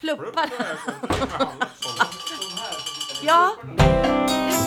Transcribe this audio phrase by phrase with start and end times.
[0.00, 0.50] Pluppar.
[3.22, 3.52] ja,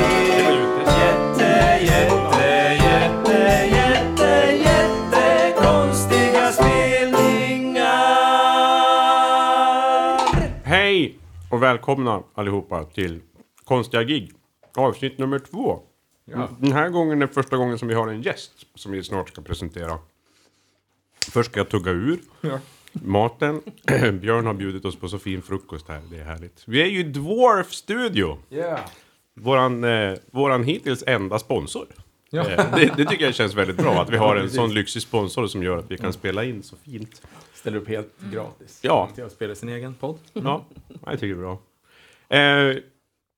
[0.85, 3.37] Jätte, jätte, jätte,
[3.75, 7.83] jätte, jätte konstiga spelningar.
[10.63, 11.19] Hej
[11.51, 13.21] och välkomna allihopa till
[13.63, 14.31] Konstiga gig.
[14.77, 15.79] Avsnitt nummer två.
[16.59, 19.41] Den här gången är första gången som vi har en gäst som vi snart ska
[19.41, 19.99] presentera.
[21.31, 22.19] Först ska jag tugga ur
[22.91, 23.61] maten.
[24.21, 26.63] Björn har bjudit oss på så fin frukost här, det är härligt.
[26.65, 28.37] Vi är ju i Dwarf Studio.
[29.33, 31.87] Våran, eh, våran hittills enda sponsor.
[32.33, 35.47] Eh, det, det tycker jag känns väldigt bra att vi har en sån lyxig sponsor
[35.47, 37.21] som gör att vi kan spela in så fint.
[37.53, 38.79] Ställer upp helt gratis.
[38.81, 39.09] Ja.
[39.15, 40.19] Till att spela sin egen podd.
[40.33, 40.65] Ja,
[41.05, 41.59] jag tycker det är bra.
[42.37, 42.77] Eh,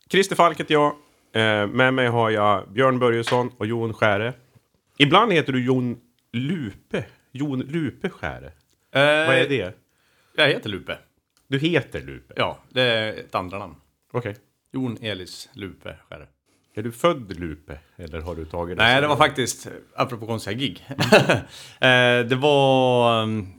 [0.10, 0.96] Christer Falk heter jag.
[1.34, 4.34] Eh, med mig har jag Björn Börjesson och Jon Skäre.
[4.98, 6.00] Ibland heter du Jon
[6.34, 7.06] Lupe.
[7.32, 8.52] Jon Lupe Skäre.
[8.92, 9.02] Vad
[9.36, 9.62] är det?
[9.62, 9.72] Eh,
[10.36, 10.98] Jag heter Lupe.
[11.48, 12.34] Du heter Lupe?
[12.38, 13.76] Ja, det är ett andra namn.
[14.12, 14.36] Okej.
[14.74, 16.28] Jon Elis Lupe Skärre.
[16.76, 17.80] Är du född Lupe?
[17.96, 20.88] Eller har du tagit Nej, sen- det var faktiskt, apropå konstiga gig.
[21.80, 23.24] Eh, det var...
[23.24, 23.54] um,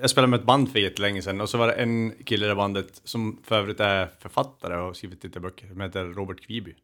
[0.00, 2.48] Jag spelade med ett band för jättelänge sedan och så var det en kille i
[2.48, 5.68] det bandet som för övrigt är författare och har skrivit lite böcker.
[5.68, 6.74] Som heter Robert Kviby.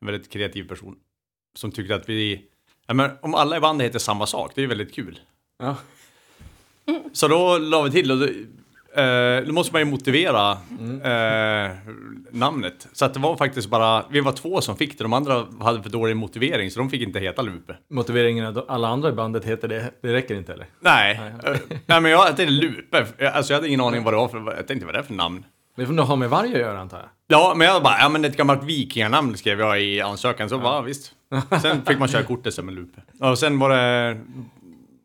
[0.00, 0.96] En väldigt kreativ person.
[1.54, 2.44] Som tyckte att vi...
[2.86, 5.20] Ja, men om alla i bandet heter samma sak, det är ju väldigt kul.
[5.58, 5.76] Ja.
[7.12, 8.28] Så då la vi till och
[8.98, 11.76] eh, då måste man ju motivera eh,
[12.30, 12.88] namnet.
[12.92, 15.82] Så att det var faktiskt bara, vi var två som fick det, de andra hade
[15.82, 17.76] för dålig motivering så de fick inte heta Lupe.
[17.90, 20.66] Motiveringen att alla andra i bandet heter det, det räcker inte eller?
[20.80, 24.28] Nej, eh, nej men jag tänkte Lupe, alltså jag hade ingen aning vad det var
[24.28, 25.44] för, jag tänkte vad det är för namn.
[25.76, 27.08] Det får nog ha med varg att göra antar jag.
[27.26, 30.82] Ja, men jag bara, ja men ett gammalt vikinganamn skrev jag i ansökan, så bara
[30.82, 31.12] visst.
[31.62, 33.02] Sen fick man köra kortet som en Lupe.
[33.20, 34.20] Och sen var det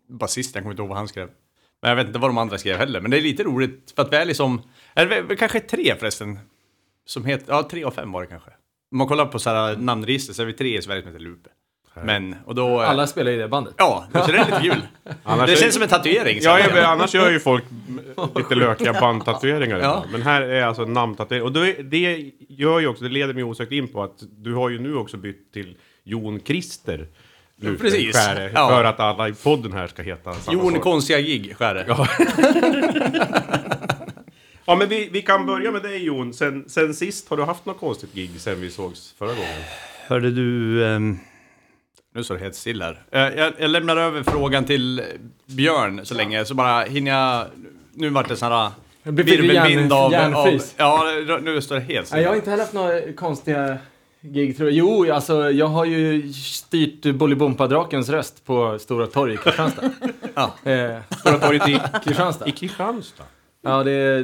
[0.09, 1.29] basisten, jag kommer inte ihåg vad han skrev.
[1.83, 4.01] Men jag vet inte vad de andra skrev heller, men det är lite roligt för
[4.03, 4.61] att vi är liksom,
[4.95, 6.39] eller vi- kanske tre förresten,
[7.05, 8.49] som heter, ja tre av fem var det kanske.
[8.91, 11.23] Om man kollar på så här namnregister så är vi tre i Sverige som heter
[11.23, 11.49] Lupe.
[12.03, 12.79] Men, och då...
[12.79, 13.73] Alla spelar i det bandet.
[13.77, 14.81] Ja, så det är lite kul.
[15.23, 16.37] Annars det är- känns som en tatuering.
[16.41, 17.63] Ja, vet, annars gör ju folk
[18.35, 20.05] lite lökiga bandtatueringar Ja.
[20.11, 21.43] Men här är alltså namntatuering.
[21.45, 24.69] Och det, det gör ju också, det leder mig osökt in på att du har
[24.69, 27.07] ju nu också bytt till Jon Christer.
[27.63, 28.15] Lupe Precis.
[28.17, 28.69] Skäre, Ja.
[28.69, 30.81] För att alla i podden här ska heta samma Jon sak.
[30.83, 32.07] konstiga gig, skär Ja.
[34.65, 36.33] Ja, men vi, vi kan börja med dig Jon.
[36.33, 39.61] Sen, sen sist, har du haft något konstigt gig sen vi sågs förra gången?
[40.07, 40.85] Hörde du...
[40.87, 41.17] ehm,
[42.15, 43.03] Nu står det helt still här.
[43.11, 45.01] Eh, Jag, jag lämnar över frågan till
[45.45, 47.45] Björn så länge, så bara hinner jag...
[47.93, 48.71] Nu vart det sån här
[49.03, 50.61] virvelvind av, av...
[50.77, 51.03] Ja,
[51.41, 52.21] nu står det helt still.
[52.21, 53.77] jag har inte heller haft några konstiga
[54.23, 54.77] gig tror jag.
[54.77, 59.89] Jo, alltså jag har ju styrt Bolibompa-drakens röst på Stora torg i Kristianstad.
[60.35, 60.71] Ja.
[60.71, 62.47] Eh, Stora torget i, Kristianstad.
[62.47, 63.23] i Kristianstad?
[63.61, 64.19] Ja, det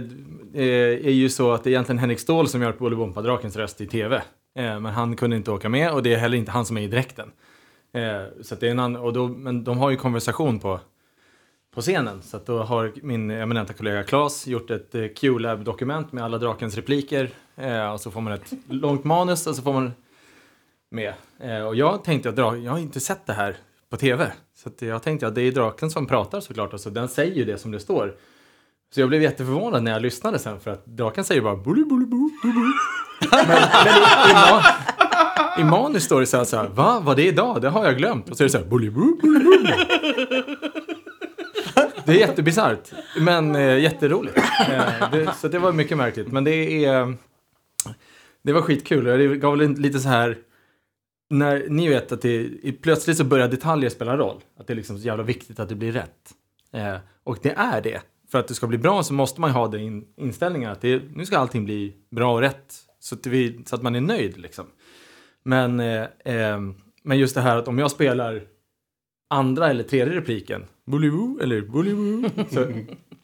[0.54, 0.64] eh,
[1.08, 4.16] är ju så att det är egentligen Henrik Ståhl som gör Bolibompa-drakens röst i tv.
[4.16, 6.82] Eh, Men han kunde inte åka med och det är heller inte han som är
[6.82, 7.32] i dräkten.
[8.42, 10.80] Så att det är en annan, och då, men de har ju konversation på,
[11.76, 12.22] på scenen.
[12.22, 16.76] Så att då har min eminenta kollega Claes gjort ett eh, Q-lab-dokument med alla drakens
[16.76, 17.30] repliker.
[17.56, 19.92] Eh, Och så får man ett långt manus och så får man
[20.92, 21.14] med.
[21.40, 23.56] Eh, Och jag tänkte att dra, jag har inte sett det här
[23.90, 24.32] på tv.
[24.58, 26.74] Så att jag tänkte att det är draken som pratar såklart.
[26.74, 28.16] Och så den säger ju det som det står.
[28.94, 32.06] Så jag blev jätteförvånad när jag lyssnade sen för att draken säger bara bully, bully,
[32.06, 32.72] bully, bully.
[33.32, 34.62] Men, men i, i, man,
[35.60, 37.02] i manus står det så här, så här va?
[37.04, 37.62] Vad det är idag?
[37.62, 38.30] Det har jag glömt.
[38.30, 39.74] Och så är det så här bully, bully, bully, bully.
[42.06, 44.38] Det är jättebisarrt, men eh, jätteroligt.
[44.38, 46.32] Eh, det, så det var mycket märkligt.
[46.32, 47.16] Men det är...
[48.42, 50.38] Det var skitkul det gav lite så här...
[51.30, 54.42] När ni vet att det, plötsligt så börjar detaljer spela roll.
[54.60, 56.34] Att det är liksom så jävla viktigt att det blir rätt.
[56.74, 58.02] Eh, och det är det.
[58.32, 61.02] För att det ska bli bra så måste man ha den in, inställningen att det,
[61.14, 62.74] nu ska allting bli bra och rätt.
[63.00, 64.66] Så att, vi, så att man är nöjd liksom.
[65.44, 66.60] Men, eh, eh,
[67.04, 68.42] men just det här att om jag spelar
[69.30, 72.66] andra eller tredje repliken, Bollywood eller Bollywood, så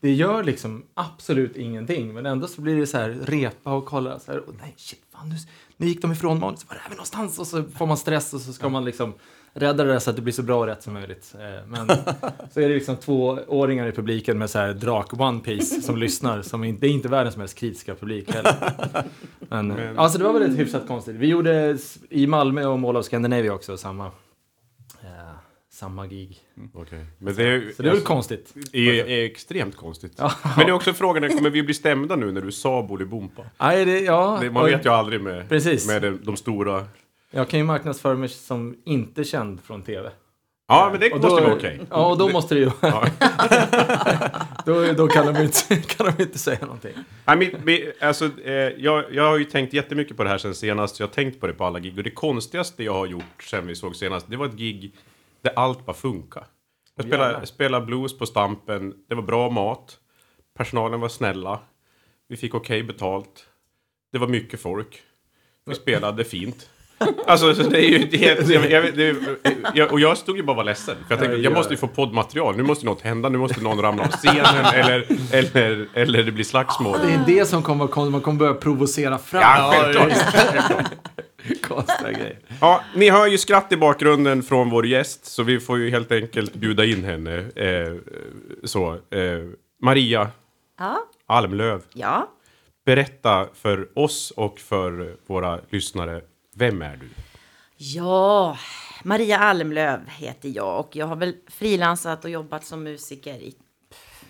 [0.01, 2.13] det gör liksom absolut ingenting.
[2.13, 5.00] Men ändå så blir det så här repa och kolla så här, och nej shit,
[5.13, 5.36] fan nu,
[5.78, 7.39] nu gick de ifrån manus, var är vi någonstans?
[7.39, 9.13] Och så får man stress och så ska man liksom
[9.54, 11.36] rädda det där så att det blir så bra och rätt som möjligt.
[11.39, 11.88] Eh, Men
[12.54, 16.42] så är det liksom tvååringar i publiken med så här drak One Piece som lyssnar,
[16.42, 18.56] som inte, det är inte världens mest kritiska publik heller.
[19.50, 21.16] Men, Alltså det var väl ett hyfsat konstigt.
[21.16, 21.78] Vi gjorde
[22.10, 24.12] i Malmö och Mall of Scandinavia också samma,
[25.75, 26.38] samma gig.
[26.74, 27.06] Okej.
[27.18, 28.54] Men det är, Så det är väl konstigt.
[28.74, 30.18] är, är extremt konstigt.
[30.18, 33.44] Men det är också frågan, kommer vi bli stämda nu när du sa Bolibompa?
[33.60, 35.88] Nej, det, ja, Det, man och vet ju aldrig med, Precis.
[35.88, 36.86] med de, de stora...
[37.31, 40.12] Jag kan ju marknadsföra mig som inte känd från tv.
[40.68, 41.80] Ja, men det Och måste då, vara okej.
[41.89, 42.72] Ja, och då måste det ju...
[42.81, 43.06] Ja.
[44.66, 46.94] då, då kan de, inte, kan de inte säga någonting.
[47.25, 50.56] Nej, min, min, alltså, eh, jag, jag har ju tänkt jättemycket på det här sen
[50.56, 51.00] senast.
[51.00, 51.98] Jag har tänkt på det på alla gig.
[51.98, 54.94] Och det konstigaste jag har gjort sen vi såg senast, det var ett gig
[55.45, 56.45] där allt bara funkar.
[56.95, 58.94] Jag spelade, spelade blues på Stampen.
[59.09, 59.97] Det var bra mat.
[60.57, 61.59] Personalen var snälla.
[62.27, 63.45] Vi fick okej betalt.
[64.12, 65.01] Det var mycket folk.
[65.65, 66.69] Vi spelade fint.
[67.27, 69.15] Alltså, så det är ju det, jag, jag, det,
[69.74, 70.95] jag, Och jag stod ju bara och var ledsen.
[71.07, 72.57] För jag tänkte, jag måste ju få poddmaterial.
[72.57, 73.30] Nu måste något hända.
[73.30, 74.65] Nu måste någon ramla av scenen.
[74.74, 76.98] eller, eller, eller det blir slagsmål.
[77.07, 79.41] Det är det som kommer, kommer man kommer börja provocera fram.
[79.41, 80.86] Ja, självklart.
[81.62, 82.39] Konstiga grejer.
[82.62, 86.12] Ja, ni hör ju skratt i bakgrunden från vår gäst, så vi får ju helt
[86.12, 87.38] enkelt bjuda in henne.
[87.56, 87.95] Eh,
[88.63, 89.44] så, eh,
[89.81, 90.31] Maria
[90.80, 91.00] Ja.
[91.25, 92.30] Almlöv, Ja.
[92.86, 96.21] berätta för oss och för våra lyssnare,
[96.56, 97.09] vem är du?
[97.77, 98.57] Ja,
[99.03, 103.56] Maria Almlöv heter jag och jag har väl frilansat och jobbat som musiker i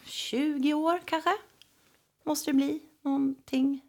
[0.05, 1.29] 20 år kanske.
[2.25, 3.81] Måste det bli någonting.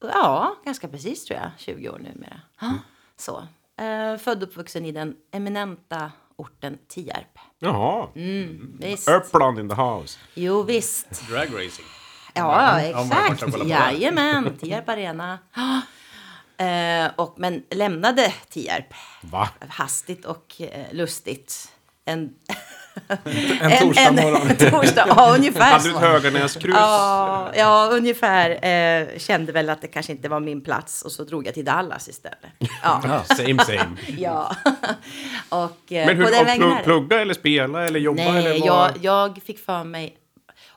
[0.00, 1.50] Ja, ganska precis tror jag.
[1.58, 2.40] 20 år numera.
[2.60, 2.72] Ja,
[3.16, 3.46] Så.
[3.80, 7.38] Eh, född och uppvuxen i den eminenta orten Tierp.
[7.58, 8.08] Jaha,
[8.78, 9.08] Visst.
[9.08, 10.18] Uppland in the house.
[10.34, 11.28] Jo, visst.
[11.30, 11.86] Drag racing.
[12.34, 13.66] Ja, Ja, exakt.
[13.66, 15.38] Jajamän, Tierp Arena.
[16.60, 19.48] Eh, och, men lämnade Tierp Va?
[19.68, 21.72] hastigt och eh, lustigt.
[22.04, 22.34] En,
[23.60, 24.48] En torsdag morgon.
[24.48, 26.00] En, torsdag, ja ungefär Hade du ett så.
[26.00, 26.74] Höganäskrus?
[26.74, 28.50] Ja, ja, ungefär.
[28.64, 31.64] Eh, kände väl att det kanske inte var min plats och så drog jag till
[31.64, 32.38] Dallas istället.
[32.82, 33.96] Ja, Same same.
[34.18, 34.56] ja.
[35.48, 38.68] och eh, Men hur, och plugg, plugga eller spela eller jobba eller Nej, vad?
[38.68, 40.16] jag, jag fick för mig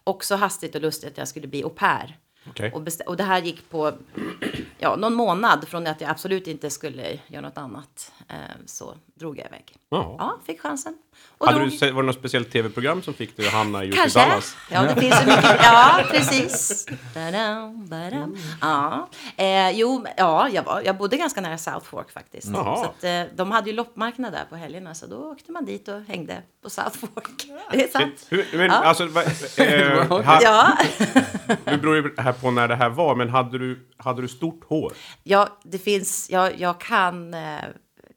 [0.04, 2.18] också hastigt och lustigt att jag skulle bli au pair.
[2.50, 2.72] Okej.
[2.72, 3.94] Och, och det här gick på
[4.78, 8.12] ja, någon månad från att jag absolut inte skulle göra något annat.
[8.30, 8.36] Eh,
[8.66, 9.76] så drog jag iväg.
[9.90, 10.16] Ja.
[10.20, 10.98] Ja, fick chansen.
[11.38, 11.72] Och Hade drog.
[11.72, 14.20] du sett, var det något speciellt tv-program som fick dig att hamna just i Kanske.
[14.20, 14.56] Dallas?
[14.72, 15.60] Ja, det finns så mycket.
[15.64, 16.86] Ja, precis.
[17.16, 18.38] Badam, badam.
[18.62, 22.48] Ja, eh, jo, ja jag, var, jag bodde ganska nära South Fork faktiskt.
[22.54, 22.76] Jaha.
[22.78, 25.88] Så att, eh, de hade ju loppmarknad där på helgerna, så då åkte man dit
[25.88, 27.30] och hängde på South Fork.
[27.72, 28.26] Det är sant.
[28.30, 28.74] Hur, men Ja.
[28.74, 29.24] alltså, va,
[29.58, 30.78] eh, ha, Ja,
[31.66, 34.64] nu beror ju här på när det här var, men hade du, hade du stort
[34.70, 34.94] hår?
[35.24, 37.40] ja, det finns, jag, jag kan, eh,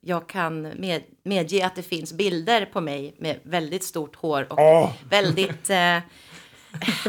[0.06, 4.58] jag kan med, medge att det finns bilder på mig med väldigt stort hår och
[4.58, 4.90] Åh!
[5.10, 5.98] väldigt, eh,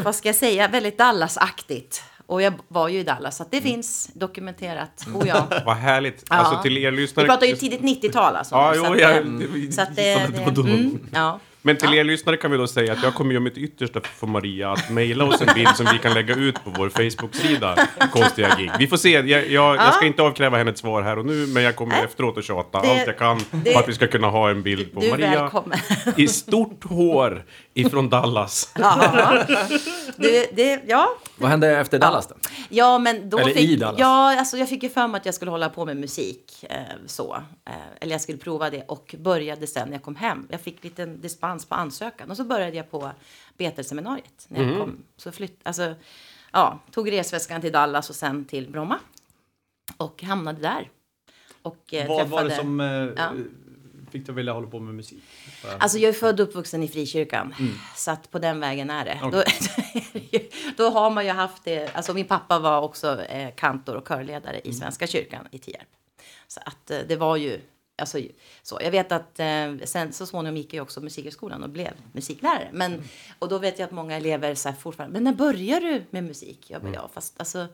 [0.04, 2.02] vad ska jag säga, väldigt Dallas-aktigt.
[2.26, 5.06] Och jag var ju i Dallas, så att det finns dokumenterat.
[5.14, 5.46] Oh ja.
[5.66, 6.24] Vad härligt.
[6.30, 6.36] Ja.
[6.36, 7.26] Alltså till er Vi lyssnare.
[7.26, 8.54] pratar ju tidigt 90-tal alltså.
[8.54, 10.62] Ja, så jo, att, jag- eh, det- så att det, det var då.
[10.62, 11.40] det, mm, ja.
[11.68, 14.08] Men till er lyssnare kan vi då säga att jag kommer göra mitt yttersta för
[14.08, 16.88] att få Maria att mejla oss en bild som vi kan lägga ut på vår
[16.88, 17.76] Facebook-sida,
[18.12, 18.70] Konstiga gig.
[18.78, 21.46] Vi får se, jag, jag, jag ska inte avkräva henne ett svar här och nu,
[21.46, 24.06] men jag kommer efteråt att tjata Det- allt jag kan det- för att vi ska
[24.06, 25.78] kunna ha en bild på Maria välkommen.
[26.16, 27.44] i stort hår
[27.78, 28.72] ifrån Dallas.
[28.78, 29.44] Ja.
[30.16, 31.08] Du, det, ja.
[31.36, 32.34] Vad hände efter Dallas då?
[32.68, 34.00] ja, men då Eller fick i Dallas.
[34.00, 36.64] Ja, alltså jag fick ju för mig att jag skulle hålla på med musik.
[36.70, 36.76] Eh,
[37.06, 37.34] så.
[37.64, 40.46] Eh, eller jag skulle prova det och började sen när jag kom hem.
[40.50, 43.10] Jag fick lite dispens på ansökan och så började jag på
[43.58, 44.96] Betelseminariet när jag kom.
[45.16, 45.94] Så flytt, alltså,
[46.52, 48.98] ja, tog resväskan till Dallas och sen till Bromma.
[49.96, 50.90] Och hamnade där.
[51.62, 52.86] Och eh, Vad var det träffade- som eh,
[53.16, 53.30] Ja.
[54.10, 55.22] Fick att vilja hålla på med musik?
[55.78, 57.54] Alltså jag är född och uppvuxen i frikyrkan.
[57.96, 59.18] Så att på den vägen är det.
[59.32, 59.42] Då,
[60.76, 61.94] då har man ju haft det.
[61.94, 65.88] Alltså min pappa var också eh, kantor och körledare i Svenska kyrkan i Tierp.
[66.46, 67.60] Så att eh, det var ju,
[67.98, 68.18] alltså
[68.62, 68.78] så.
[68.82, 72.68] Jag vet att eh, sen så småningom gick jag också musikhögskolan och blev musiklärare.
[72.72, 73.02] Men,
[73.38, 76.24] och då vet jag att många elever så här fortfarande, men när börjar du med
[76.24, 76.70] musik?
[76.70, 77.66] Jag bara, ja fast alltså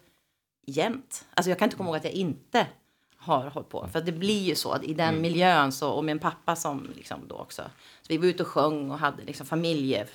[0.67, 1.25] jämt.
[1.35, 2.67] Alltså jag kan inte komma ihåg att jag inte
[3.25, 3.89] har hållit på.
[3.93, 6.91] För det blir ju så att i den miljön så, och med en pappa som
[6.97, 7.63] liksom då också.
[8.03, 10.07] Så vi var ute och sjöng och hade liksom familje...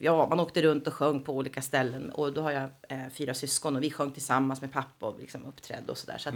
[0.00, 2.10] Ja, man åkte runt och sjöng på olika ställen.
[2.10, 5.44] Och då har jag eh, fyra syskon och vi sjöng tillsammans med pappa och liksom
[5.44, 6.18] uppträdde och sådär.
[6.18, 6.34] Så att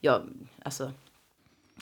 [0.00, 0.22] jag,
[0.62, 0.92] alltså...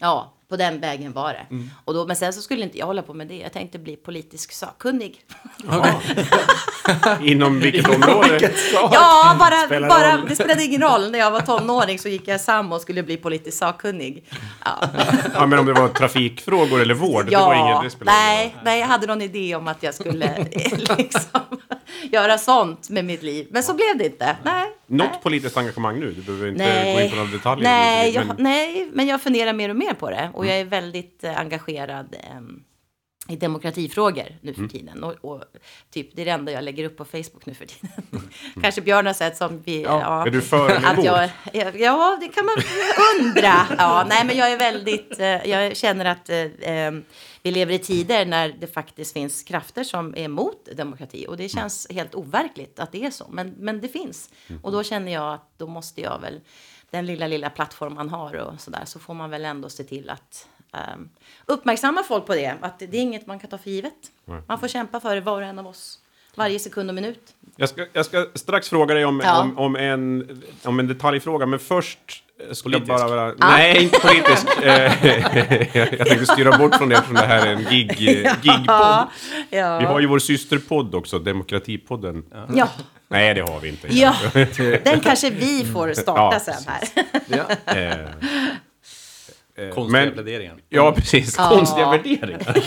[0.01, 1.47] Ja, på den vägen var det.
[1.85, 3.37] Och då, men sen så skulle inte jag hålla på med det.
[3.37, 5.21] Jag tänkte bli politisk sakkunnig.
[7.23, 8.53] Inom vilket område?
[8.73, 10.29] Ja, bara, Spelar bara, roll.
[10.29, 11.11] det spelade ingen roll.
[11.11, 14.25] När jag var tonåring så gick jag sam och skulle bli politiskt sakkunnig.
[14.65, 14.89] Ja,
[15.35, 18.81] Ja, men om det var trafikfrågor eller vård, det var inget, det spelade nej, nej,
[18.81, 20.47] jag hade någon idé om att jag skulle
[20.99, 21.41] liksom,
[22.03, 23.47] göra sånt med mitt liv.
[23.51, 24.37] Men så blev det inte.
[24.45, 24.67] Nej.
[24.87, 25.21] Något nej.
[25.23, 26.11] politiskt engagemang nu?
[26.13, 26.95] Du behöver inte Nej.
[26.95, 27.65] gå in på några detaljer.
[27.65, 30.31] Nej, men, jag, nej, men jag funderar mer och mer på det.
[30.41, 32.17] Och jag är väldigt eh, engagerad.
[32.31, 32.65] ehm,
[33.29, 34.69] i demokratifrågor nu Mm.
[34.69, 35.05] för tiden.
[35.05, 35.45] Och, och
[35.91, 37.91] typ, det är det enda jag lägger upp på Facebook nu för tiden.
[38.63, 39.83] Kanske Björn har sett som vi...
[39.83, 41.05] Ja, Är du för eller emot?
[41.53, 42.57] jag, ja, det kan man
[43.21, 43.67] undra.
[43.79, 45.21] Ja, nej, men jag är väldigt...
[45.21, 46.39] eh, Jag känner att eh,
[46.77, 46.93] eh,
[47.43, 51.27] vi lever i tider när det faktiskt finns krafter som är emot demokrati.
[51.29, 53.27] Och det känns helt overkligt att det är så.
[53.31, 54.31] Men, men det finns.
[54.63, 56.41] Och då känner jag att då måste jag väl...
[56.91, 58.83] Den lilla, lilla plattform man har och sådär.
[58.85, 60.49] Så får man väl ändå se till att
[60.95, 61.09] um,
[61.47, 62.55] uppmärksamma folk på det.
[62.61, 63.95] Att det, är inget man kan ta för givet.
[64.47, 65.99] Man får kämpa för det var och en av oss.
[66.35, 67.35] Varje sekund och minut.
[67.57, 69.41] Jag ska, jag ska strax fråga dig om, Ja.
[69.41, 72.87] om, om, en, om en detaljfråga, men först jag Politisk.
[72.89, 73.35] bara vara...
[73.39, 74.47] Nej, inte politisk.
[74.63, 75.07] Eh,
[75.77, 79.09] jag jag tänkte styra bort från det eftersom det här är en gig, eh, gigpodd.
[79.51, 79.79] Ja.
[79.79, 82.25] Vi har ju vår systerpodd också, Demokratipodden.
[82.55, 82.69] Ja.
[83.11, 83.89] Nej, det har vi inte.
[83.97, 84.15] ja,
[84.85, 86.89] den kanske vi får starta Ja, sen här.
[87.29, 87.73] Ja.
[87.75, 87.91] Eh,
[89.67, 90.57] eh, Konstiga men- pläderingar.
[90.69, 91.35] Ja, precis.
[91.39, 91.49] Ja.
[91.49, 92.41] Konstiga värderingar.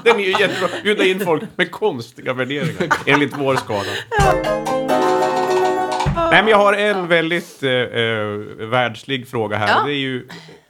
[0.04, 0.68] Den är ju jättebra.
[0.82, 3.82] Bjuda in folk med konstiga värderingar, enligt vår skala.
[6.30, 8.24] Nej, men jag har en väldigt eh, eh,
[8.68, 9.68] världslig fråga här.
[9.68, 9.82] Ja.
[9.86, 10.16] Det är ju
[10.68, 10.69] eh,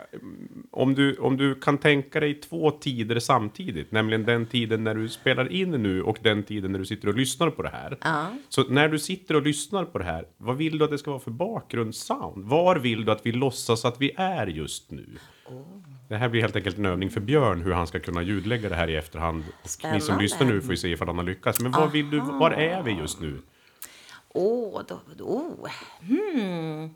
[0.80, 5.08] om du, om du kan tänka dig två tider samtidigt, nämligen den tiden när du
[5.08, 7.98] spelar in nu och den tiden när du sitter och lyssnar på det här.
[8.00, 8.26] Ja.
[8.48, 11.10] Så när du sitter och lyssnar på det här, vad vill du att det ska
[11.10, 12.44] vara för bakgrundssound?
[12.44, 15.06] Var vill du att vi låtsas att vi är just nu?
[16.08, 18.74] Det här blir helt enkelt en övning för Björn hur han ska kunna ljudlägga det
[18.74, 19.44] här i efterhand.
[19.62, 21.60] Och ni som lyssnar nu får ju se ifall han har lyckats.
[21.60, 23.38] Men var, vill du, var är vi just nu?
[24.28, 25.68] Åh, då, då, oh,
[26.00, 26.94] hmm.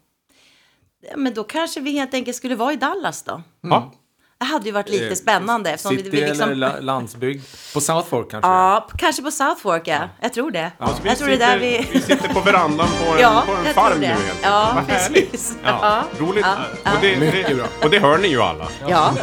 [1.11, 3.43] Ja, Men då kanske vi helt enkelt skulle vara i Dallas då.
[3.61, 3.93] Ja,
[4.39, 5.71] Det hade ju varit lite spännande.
[5.71, 7.43] eftersom vi- City vi liksom, eller la- landsbygd?
[7.75, 8.51] På South Fork kanske?
[8.51, 9.99] Ja, kanske på South Fork, ja.
[10.21, 10.71] Jag tror det.
[11.03, 11.89] vi, jag tror det är där sitter, vi...
[11.93, 14.07] vi sitter på verandan på en, Ja, på en farm nu det.
[14.07, 15.57] helt Ja, Vad precis.
[15.65, 15.79] Ja,
[16.19, 16.27] Ja.
[16.27, 16.45] roligt.
[16.85, 18.69] Ja, Och, det, det, och det hör ni ju alla.
[18.89, 19.07] Ja,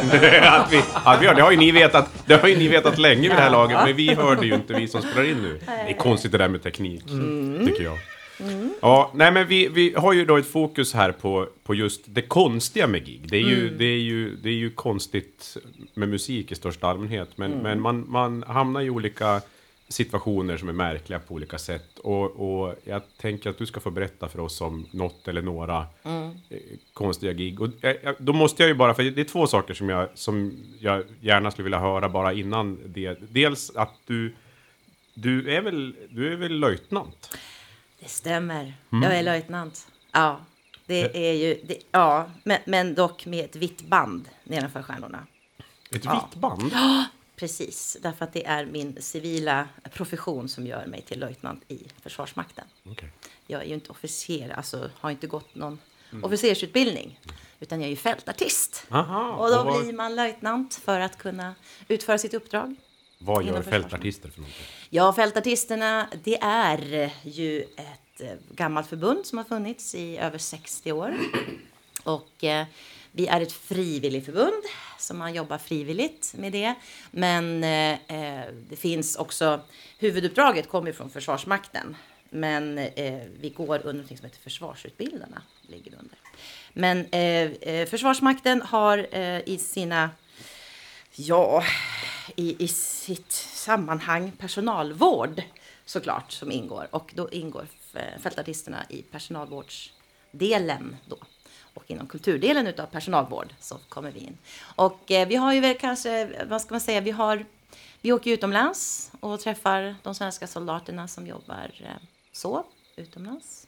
[0.42, 2.98] att vi, att vi gör, det har ju ni vetat, det har ju ni vetat
[2.98, 5.60] länge vid det här laget, men vi hörde ju inte vi som spelar in nu.
[5.66, 7.04] Det är konstigt det där med teknik,
[7.66, 7.98] tycker jag.
[8.82, 12.22] Ja, nej men vi, vi har ju då ett fokus här på, på just det
[12.22, 13.28] konstiga med gig.
[13.28, 15.56] Det är, ju, det, är ju, det är ju konstigt
[15.94, 19.42] med musik i största allmänhet, men, men man, man hamnar i olika
[19.88, 21.98] situationer som är märkliga på olika sätt.
[21.98, 25.86] Och, och jag tänker att du ska få berätta för oss om något eller några
[26.02, 26.58] eh,
[26.92, 27.60] konstiga gig.
[27.60, 27.68] Och,
[28.18, 31.50] då måste jag ju bara, för det är två saker som jag, som jag gärna
[31.50, 33.18] skulle vilja höra bara innan det.
[33.30, 34.34] Dels att du,
[35.14, 37.38] du är väl, du är väl löjtnant?
[38.02, 38.74] Det stämmer.
[38.92, 39.02] Mm.
[39.02, 39.86] Jag är löjtnant.
[40.12, 40.40] Ja,
[40.86, 41.60] det är ju...
[41.64, 45.26] Det, ja, men, men dock med ett vitt band nedanför stjärnorna.
[45.94, 46.28] Ett Ja.
[46.30, 46.72] vitt band?
[47.36, 52.64] Precis, därför att det är min civila profession som gör mig till löjtnant i Försvarsmakten.
[52.86, 53.08] Okej.
[53.46, 55.78] Jag är ju inte officer, alltså har inte gått någon
[56.22, 57.20] officersutbildning.
[57.60, 58.86] Utan jag är ju fältartist.
[58.90, 61.54] Aha, Och då och vad- blir man löjtnant för att kunna
[61.88, 62.74] utföra sitt uppdrag.
[63.24, 64.64] Vad gör fältartister för någonting?
[64.90, 70.92] Ja, Fältartisterna, det är ju ett eh, gammalt förbund som har funnits i över 60
[70.92, 71.14] år.
[72.04, 72.66] Och eh,
[73.12, 74.62] vi är ett frivilligförbund,
[74.98, 76.74] så man jobbar frivilligt med det.
[77.10, 79.60] Men eh, eh, det finns också,
[79.98, 81.96] huvuduppdraget kommer från Försvarsmakten.
[82.30, 85.42] Men eh, vi går under något som heter Försvarsutbildarna.
[85.62, 86.18] Ligger under.
[86.72, 89.16] Men eh, Försvarsmakten har
[89.48, 90.10] i sina
[91.14, 91.64] Ja,
[92.36, 95.42] i, i sitt sammanhang personalvård
[95.84, 96.88] såklart som ingår.
[96.90, 101.16] Och då ingår eh, fältartisterna i personalvårdsdelen då.
[101.74, 104.38] Och inom kulturdelen utav personalvård så kommer vi in.
[104.76, 107.44] Och eh, vi har ju väl kanske, vad ska man säga, vi har,
[108.00, 112.64] vi åker utomlands och träffar de svenska soldaterna som jobbar eh, så
[112.96, 113.66] utomlands.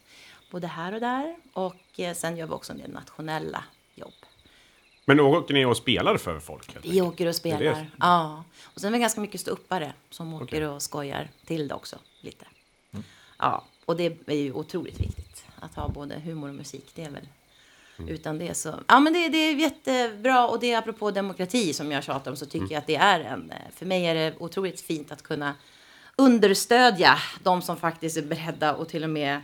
[0.51, 1.37] Både här och där.
[1.53, 4.15] Och eh, sen gör vi också en del nationella jobb.
[5.05, 6.77] Men åker ni och spelar för folk?
[6.83, 7.59] Vi åker och spelar.
[7.59, 7.87] Det det.
[7.99, 8.45] Ja.
[8.65, 11.99] Och sen är det ganska mycket ståuppare som åker och skojar till det också.
[12.21, 12.47] Lite.
[13.39, 16.91] Ja, och det är ju otroligt viktigt att ha både humor och musik.
[16.95, 17.29] Det är väl
[18.09, 18.75] utan det så.
[18.89, 22.37] Ja, men det, det är jättebra och det är apropå demokrati som jag tjatar om
[22.37, 23.53] så tycker jag att det är en.
[23.77, 25.55] För mig är det otroligt fint att kunna
[26.17, 29.41] understödja de som faktiskt är beredda och till och med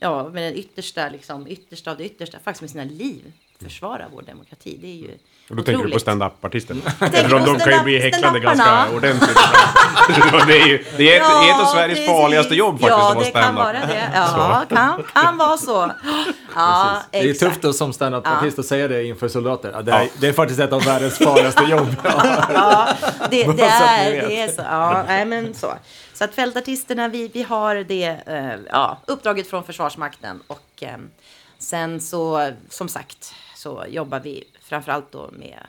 [0.00, 3.32] ja, med den yttersta, liksom, yttersta av det yttersta, faktiskt med sina liv
[3.64, 4.78] försvara vår demokrati.
[4.80, 5.10] Det är ju
[5.50, 6.02] Och då tänker du på otroligt.
[6.02, 6.76] stand-up-artister?
[7.00, 9.38] Eftersom de kan ju bli häcklade ganska ordentligt.
[10.46, 12.06] det är ju det är ett, är ett av Sveriges precis.
[12.06, 14.10] farligaste jobb faktiskt Ja, att vara det kan vara det.
[14.14, 15.92] Ja, kan, kan vara så.
[16.54, 17.62] Ja, Det är exakt.
[17.62, 19.70] tufft som standup-artist att säga det inför soldater.
[19.74, 21.96] Ja, det, är, det är faktiskt ett av världens farligaste jobb.
[22.04, 22.10] Ja.
[22.54, 22.88] Ja,
[23.30, 24.62] det, det, är, det är så.
[24.62, 25.74] Ja, nej, men så.
[26.14, 30.88] Så att fältartisterna, vi, vi har det eh, ja, uppdraget från Försvarsmakten och eh,
[31.58, 35.66] sen så, som sagt, så jobbar vi framförallt då med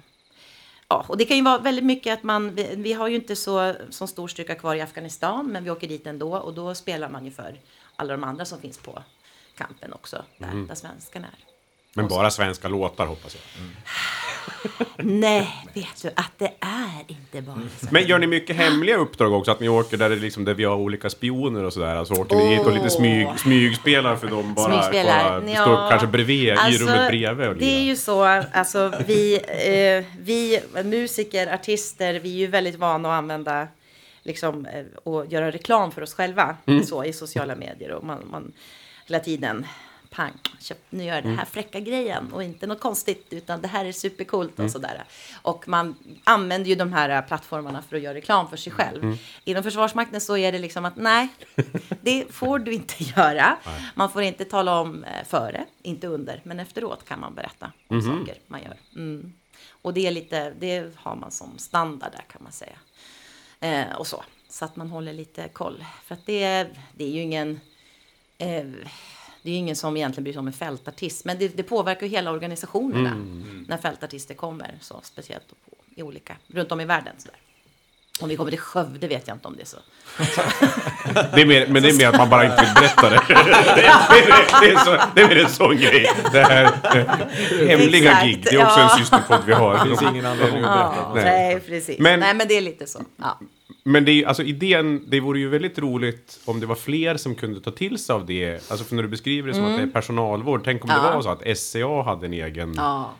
[0.87, 3.35] Ja, och det kan ju vara väldigt mycket att man, vi, vi har ju inte
[3.35, 7.09] så, så stor styrka kvar i Afghanistan, men vi åker dit ändå och då spelar
[7.09, 7.59] man ju för
[7.95, 9.03] alla de andra som finns på
[9.57, 10.67] kampen också, där, Mm.
[10.67, 11.39] där svenskarna är.
[11.93, 13.43] Men bara svenska låtar hoppas jag.
[14.97, 17.87] Nej, vet du att det är inte bara så.
[17.91, 19.51] Men gör ni mycket hemliga uppdrag också?
[19.51, 21.95] Att ni åker där, det liksom, där vi har olika spioner och sådär?
[21.95, 24.65] Alltså åker ni dit och lite smyg, smygspelar för dem bara?
[24.71, 25.41] Smygspelar?
[25.41, 25.61] bara Ja.
[25.61, 28.23] står kanske bredvid, i Alltså, rummet bredvid och Det är ju så,
[28.53, 33.67] alltså vi, eh, vi musiker, artister, vi är ju väldigt vana att använda
[34.23, 36.83] liksom, eh, och göra reklam för oss själva Mm.
[36.83, 37.91] så, i sociala medier.
[37.91, 38.51] Och man, man
[39.07, 39.65] hela tiden,
[40.15, 43.67] pang, köp, nu gör jag den här fräcka grejen och inte något konstigt utan det
[43.67, 45.03] här är supercoolt och sådär.
[45.41, 49.17] Och man använder ju de här eh, plattformarna för att göra reklam för sig själv.
[49.43, 51.27] Inom Försvarsmakten så är det liksom att nej,
[52.01, 53.57] det får du inte göra.
[53.95, 58.01] Man får inte tala om eh, före, inte under, men efteråt kan man berätta om
[58.01, 58.77] saker man gör.
[58.95, 59.33] Mm.
[59.81, 62.77] Och det är lite, det har man som standard där kan man säga.
[63.59, 65.85] Eh, och så, så att man håller lite koll.
[66.03, 67.59] För att det, det är ju ingen,
[68.37, 68.65] eh,
[69.45, 71.25] det är ingen som egentligen bryr sig om en fältartist.
[71.25, 73.15] Men det, det påverkar ju hela organisationerna
[73.67, 74.75] när fältartister kommer.
[74.81, 77.13] Så speciellt på, i olika, runt om i världen.
[77.17, 77.37] Sådär.
[78.19, 79.77] Om vi kommer till Skövde vet jag inte om det är så.
[81.35, 83.21] Det är mer, men det är mer att man bara inte vill berätta det.
[83.27, 86.11] det, är, det, är, det, är så, det är mer en sån grej.
[86.31, 88.91] Det här eh, hemliga Exakt, gig, det är också ja.
[88.91, 89.77] en systerpodd vi har.
[89.77, 90.95] Det finns ingen anledning att berätta.
[90.95, 91.23] Ja, Nej.
[91.23, 91.99] nej, precis.
[91.99, 93.01] Men- nej, men det är lite så.
[93.17, 93.39] Ja.
[93.87, 97.35] Men det är alltså idén, det vore ju väldigt roligt om det var fler som
[97.35, 98.71] kunde ta till sig av det.
[98.71, 101.05] Alltså för när du beskriver det som att det är personalvård, tänk om det Mm.
[101.05, 101.13] Ja.
[101.15, 103.13] var så att SCA hade en egen Ja.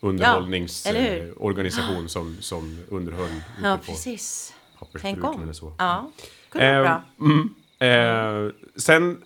[0.00, 3.30] underhållningsorganisation som, som underhöll
[3.62, 4.54] ja, precis.
[5.00, 5.42] Tänk om.
[5.42, 5.72] eller så.
[5.78, 6.10] Ja,
[6.48, 7.48] kunde vara bra.
[7.86, 9.22] Eh, eh, sen,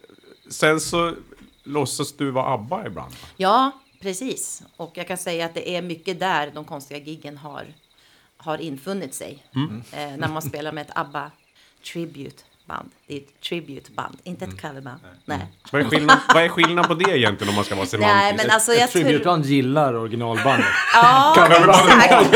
[0.49, 1.13] sen så
[1.65, 3.13] låtsas du vara ABBA ibland.
[3.37, 3.71] Ja,
[4.01, 4.63] precis.
[4.77, 7.65] Och jag kan säga att det är mycket där de konstiga giggen har,
[8.45, 9.45] har infunnit sig.
[9.93, 11.31] Eh, när man spelar med ett ABBA
[11.93, 12.91] tribute-band.
[13.07, 15.01] Det är ett tribute-band, inte ett coverband.
[15.25, 15.47] Nej.
[15.71, 18.15] Vad är, skillnad, vad är skillnaden på det egentligen om man ska vara semantisk?
[18.15, 19.03] Nej, men alltså jag Ett tror...
[19.03, 20.67] tributband gillar originalbandet.
[20.95, 21.35] Ja,
[21.69, 22.35] exakt.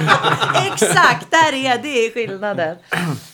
[0.72, 2.76] exakt, där är det är skillnaden.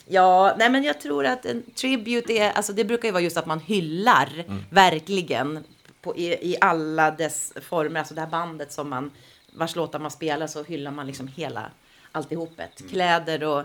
[0.07, 3.37] Ja, nej men jag tror att en tribute är, alltså det brukar ju vara just
[3.37, 4.29] att man hyllar
[4.71, 5.65] verkligen
[6.03, 9.11] på, i, i alla dess former, alltså det här bandet som man,
[9.57, 11.71] vars låtar man spelar så hyllar man liksom hela
[12.13, 12.83] alltihopet.
[12.91, 13.63] Kläder och,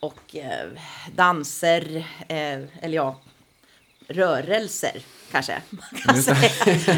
[0.00, 0.68] och eh,
[1.14, 1.96] danser,
[2.28, 2.36] eh,
[2.84, 3.16] eller ja,
[4.08, 5.62] rörelser kanske.
[5.70, 6.50] Man kan säga.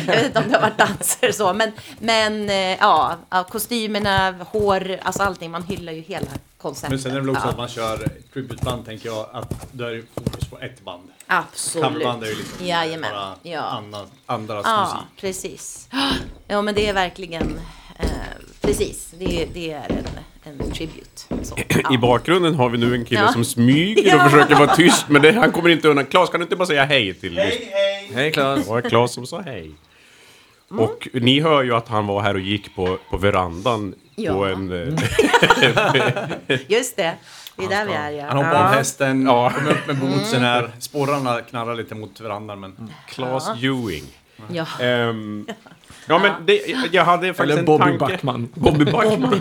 [0.07, 4.33] Jag vet inte om det har varit danser så, men, men eh, ja, ja, kostymerna,
[4.51, 5.51] hår, alltså allting.
[5.51, 6.27] Man hyllar ju hela
[6.59, 6.91] konceptet.
[6.91, 9.85] Men sen är det väl också ja, att man kör tributeband tänker jag, att då
[9.85, 11.09] är det fokus på ett band.
[11.27, 11.89] Absolut.
[11.89, 13.11] Coverband är ju liksom Jajamän.
[13.13, 13.61] bara Ja.
[13.61, 15.21] andra, andras Ja, musik.
[15.21, 15.89] precis.
[16.47, 17.61] Ja, men det är verkligen,
[18.61, 19.91] precis, det, det är
[20.45, 21.21] en, en tribute.
[21.43, 21.95] Så, ja.
[21.95, 23.33] I bakgrunden har vi nu en kille Ja.
[23.33, 24.29] som smyger och Ja.
[24.29, 26.07] försöker vara tyst, men det, han kommer inte undan.
[26.07, 28.11] Claes, kan du inte bara säga hej till Hej hej!
[28.15, 28.65] Hej Klas.
[28.65, 29.71] Det var Claes som sa hej.
[30.71, 30.85] Mm.
[30.85, 34.49] Och ni hör ju att han var här och gick på, på verandan på Ja.
[34.49, 34.73] en...
[34.73, 37.15] eh, Just det,
[37.57, 38.11] det är där vi är.
[38.11, 38.25] Ja.
[38.29, 38.69] Han hoppar ja.
[38.69, 39.51] av hästen, Ja.
[39.51, 40.71] kommer upp med bootsen här.
[40.79, 42.91] Sporrarna knarrar lite mot verandan men...
[43.09, 44.05] Claes Ewing.
[44.53, 44.67] Ja.
[46.09, 47.99] Ja, men det, jag- hade faktiskt Eller en Bobby tanke.
[47.99, 48.49] Backman.
[48.55, 49.41] Bobby Backman.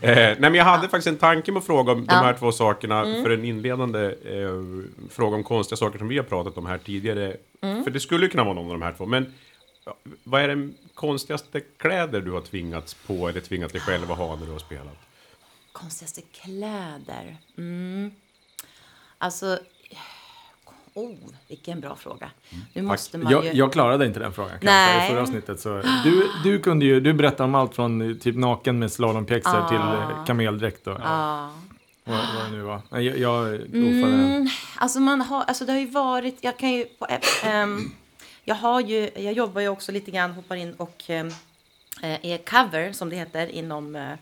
[0.00, 2.52] Eh, nej, men jag hade faktiskt en tanke med att fråga om de här två
[2.52, 4.50] sakerna för en inledande eh,
[5.10, 7.36] fråga om konstiga saker som vi har pratat om här tidigare.
[7.60, 9.06] För det skulle kunna vara någon av de här två.
[9.06, 9.34] Men
[10.24, 14.36] vad är den konstigaste kläder du har tvingats på eller tvingat dig själv att ha
[14.36, 14.96] när du har spelat?
[15.72, 17.36] Konstigaste kläder?
[17.58, 18.10] Mm.
[19.18, 19.58] Alltså,
[20.96, 21.14] oh,
[21.48, 22.30] vilken bra fråga.
[22.72, 23.36] Nu måste man ju...
[23.36, 25.06] Jag, jag klarade inte den frågan kanske Nej.
[25.06, 25.60] i förra avsnittet.
[25.60, 29.58] Så du, du kunde ju, du berättade om allt från eh, typ naken med slalompjäxor
[29.58, 29.68] Ah.
[29.68, 31.50] till eh, kameldräkt och Ja.
[32.04, 32.80] vad, vad det nu var.
[32.90, 34.14] Jag, jag goofade.
[34.14, 37.06] Mm, alltså man har, alltså det har ju varit, jag kan ju, på,
[37.44, 37.90] ehm,
[38.44, 41.26] jag har ju, jag jobbar ju också lite grann, hoppar in och eh,
[42.02, 44.12] är cover som det heter inom eh,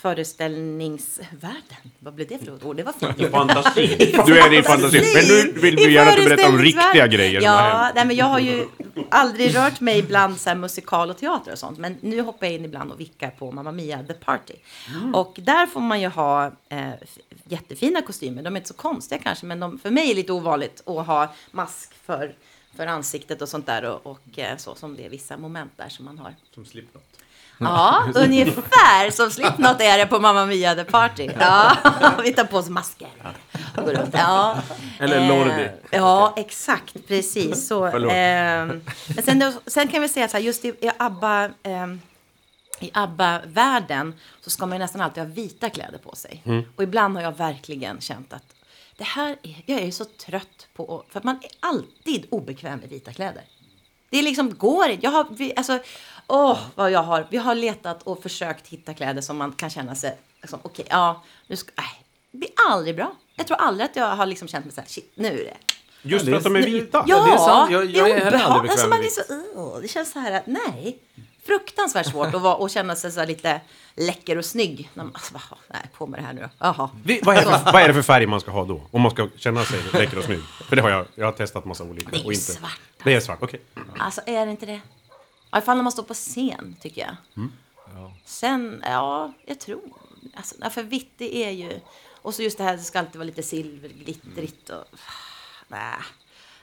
[0.00, 1.90] föreställningsvärlden.
[1.98, 2.76] Vad blev det för ord?
[2.76, 3.30] Det var fint.
[3.30, 4.12] Fantasi.
[4.26, 5.14] Du är i fantasi.
[5.14, 8.16] Men nu vill I du gärna att du berättar om riktiga grejer Ja, nej, men
[8.16, 8.66] jag har ju
[9.10, 11.78] aldrig rört mig bland så här musikal och teater och sånt.
[11.78, 14.54] Men nu hoppar jag in ibland och vickar på Mamma Mia The Party.
[14.94, 15.14] Mm.
[15.14, 16.90] Och där får man ju ha eh,
[17.44, 18.42] jättefina kostymer.
[18.42, 21.06] De är inte så konstiga kanske, men de, för mig är det lite ovanligt att
[21.06, 22.34] ha mask för
[22.76, 25.88] för ansiktet och sånt där och, och eh, så som det är vissa moment där
[25.88, 26.34] som man har.
[26.54, 27.09] Som Slipknot.
[27.60, 31.30] Ja, ungefär som Slipknot är det på Mamma Mia The Party.
[31.40, 31.76] Ja,
[32.24, 33.08] vi tar på oss masker
[33.76, 34.14] och går runt.
[34.14, 34.56] Ja.
[34.98, 35.68] Eller Eh, Lordi.
[35.90, 37.84] Ja, exakt, precis så.
[37.86, 38.80] Ehm,
[39.14, 42.00] men sen, sen kan vi säga så här, just i, i ABBA, ehm,
[42.80, 46.42] i ABBA-världen så ska man ju nästan alltid ha vita kläder på sig.
[46.76, 48.54] Och ibland har jag verkligen känt att
[48.98, 52.88] det här är, jag är så trött på, för att man är alltid obekväm med
[52.88, 53.42] vita kläder.
[54.10, 55.04] Det är liksom går inte.
[55.06, 55.78] Jag har, vi, alltså,
[56.26, 57.26] åh, vad jag har.
[57.30, 61.22] Vi har letat och försökt hitta kläder som man kan känna sig, liksom, okej, ja,
[61.46, 63.12] nu ska, nej, det blir aldrig bra.
[63.36, 65.56] Jag tror aldrig att jag har liksom känt mig så här, shit, nu är det.
[66.02, 67.04] Just Ja, för att de är det- vita.
[67.06, 67.70] Ja, det är sant.
[67.70, 68.72] Jag- det jag är är aldrig obehagligt.
[68.72, 70.98] Alltså, med man är så, uh, det känns så här att, nej.
[71.44, 73.60] Fruktansvärt svårt att vara och känna sig så här lite
[73.94, 74.90] läcker och snygg.
[74.94, 76.48] När man, alltså, bara, nej, på med det här nu.
[76.58, 76.90] Jaha.
[77.04, 78.82] Vi, vad, är det för, vad är det för färg man ska ha då?
[78.90, 80.42] Om man ska känna sig läcker och snygg?
[80.68, 82.10] För det har jag, jag har testat massa olika.
[82.10, 82.44] Det är och inte.
[82.52, 83.60] svart, Det är svart, okej.
[83.98, 84.72] Alltså är det inte det?
[84.72, 84.80] I
[85.50, 87.16] alla fall när man står på scen, tycker jag.
[87.36, 87.52] Mm.
[88.24, 89.82] Sen, ja, jag tror...
[90.34, 91.80] Alltså, ja, för vitt, det är ju...
[92.22, 94.84] Och så just det här, det ska alltid vara lite silver, glittrigt och...
[95.68, 95.94] Nej.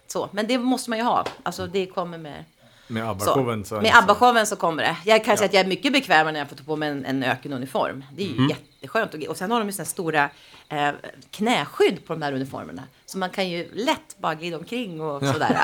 [0.07, 1.25] Så, men det måste man ju ha.
[1.43, 2.45] Alltså det kommer med...
[2.87, 3.03] Med.
[3.09, 3.75] ABBA-showen så...
[3.75, 3.97] Med det så.
[3.97, 4.95] ABBA-showen så kommer det.
[5.05, 7.05] Jag kan säga att jag är mycket bekvämare när jag får ta på mig en,
[7.05, 8.03] en ökenuniform.
[8.15, 8.49] Det är ju Mm.
[8.49, 9.13] jätteskönt.
[9.13, 10.29] Och, och sen har de ju såna här stora
[10.69, 10.89] eh,
[11.31, 12.83] knäskydd på de där uniformerna.
[13.05, 15.59] Så man kan ju lätt bara glida omkring och sådär.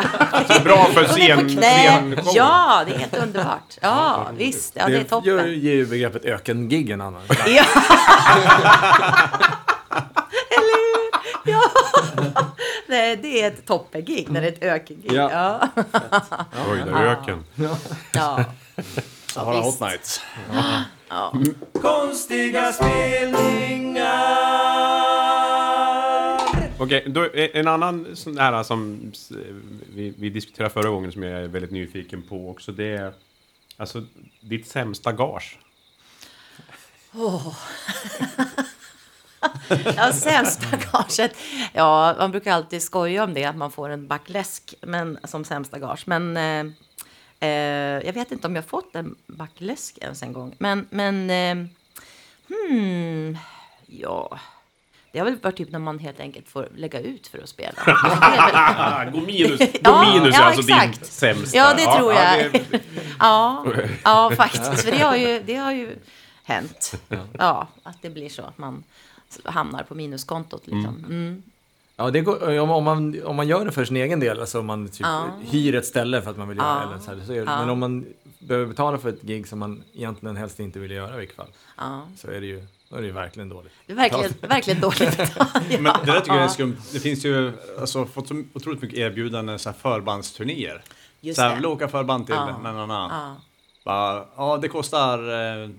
[0.50, 2.34] Så bra för det scen, scenshow.
[2.36, 3.78] Ja, det är helt underbart.
[3.82, 4.74] Ja, visst.
[4.76, 5.30] Ja, det är Det toppen.
[5.30, 7.22] gör, ger ju begreppet ökengig en annan.
[7.48, 7.64] Ja.
[10.50, 11.52] Eller hur?
[11.52, 11.62] Ja.
[12.94, 15.12] Det, det är ett toppengig när det är ett ökengig.
[15.12, 15.32] Ja.
[15.32, 15.70] Ja.
[16.72, 17.44] Oj, det är öken.
[18.14, 18.46] ja.
[19.36, 19.66] Har visst.
[19.66, 20.22] Hot Nights.
[21.10, 21.34] ja.
[21.82, 24.08] Konstiga spelningar
[26.78, 27.04] Okej,
[27.34, 29.12] är- en annan sån här som
[29.96, 32.72] vi, vi diskuterade förra gången som jag är väldigt nyfiken på också.
[32.72, 33.14] Det är
[33.78, 34.04] alltså
[34.42, 35.60] ditt sämsta gage.
[39.98, 41.36] Ja, sämsta gaget.
[41.74, 45.46] Ja, man brukar alltid skoja om det, att man får en back läsk men, som
[45.46, 46.04] sämsta gage.
[46.06, 46.66] Men eh,
[47.50, 50.56] eh, jag vet inte om jag fått en back läsk ens en gång.
[50.58, 51.68] Men, men eh,
[52.50, 53.38] hmm,
[53.86, 54.40] ja.
[55.12, 57.72] Det har väl varit typ när man helt enkelt får lägga ut för att spela.
[59.14, 61.06] Gå minus, gå Ja, minus ja, alltså din exakt.
[61.06, 61.58] sämsta.
[61.58, 62.52] Ja, det tror jag.
[62.52, 62.82] det-
[63.20, 63.66] Ja,
[64.04, 64.82] ja faktiskt.
[64.84, 65.96] För det har ju, det har ju
[66.44, 66.94] hänt.
[67.38, 68.84] Ja, att det blir så att man
[69.44, 70.62] hamnar på minuskontot.
[70.68, 71.06] Liksom.
[71.10, 71.44] Mm.
[71.96, 74.60] Ja, det går, om, om, man, om man gör det för sin egen del, alltså
[74.60, 75.26] om man typ Ja.
[75.50, 76.90] hyr ett ställe för att man vill göra Ja.
[76.92, 77.44] eller så här, så Ja.
[77.60, 78.06] Men om man
[78.40, 81.48] behöver betala för ett gig som man egentligen helst inte vill göra i vilket fall,
[81.78, 82.02] Ja.
[82.18, 83.72] så är det ju, då är det ju verkligen dåligt.
[83.86, 85.18] Det är verkligen, verkligen dåligt.
[85.80, 86.78] Men det där tycker jag är skumt.
[86.94, 90.82] Det finns ju alltså, fått så otroligt mycket erbjudanden så här förbandsturnéer.
[91.22, 92.58] Just så här, vill åka förband till Ja.
[92.64, 93.10] na, na, na.
[93.12, 93.36] Ja.
[93.86, 95.18] Bara, ja, det kostar
[95.64, 95.70] eh,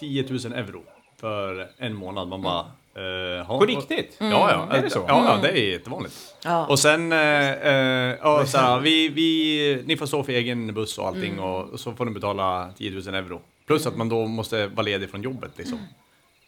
[0.00, 0.82] 10 000 euro
[1.22, 2.28] för en månad.
[2.28, 2.66] Man bara...
[2.94, 3.02] Eh,
[3.48, 4.16] ja, På riktigt?
[4.20, 4.26] Ja,
[4.70, 4.76] ja.
[4.76, 5.04] Är det så?
[5.08, 6.14] Ja, ja, det är jättevanligt.
[6.44, 6.66] Ja.
[6.66, 10.98] Och sen, eh, eh, ja, så här, vi, vi, ni får stå för egen buss
[10.98, 13.40] och allting och, och så får ni betala 10 000 euro.
[13.66, 15.78] Plus att man då måste vara ledig från jobbet liksom.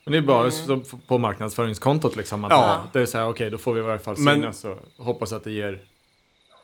[0.05, 2.45] Men det är bara så på marknadsföringskontot liksom.
[2.45, 2.83] Att Ja.
[2.93, 5.45] Det är så här, okej, då får vi i varje fall synas och hoppas att
[5.45, 5.79] det ger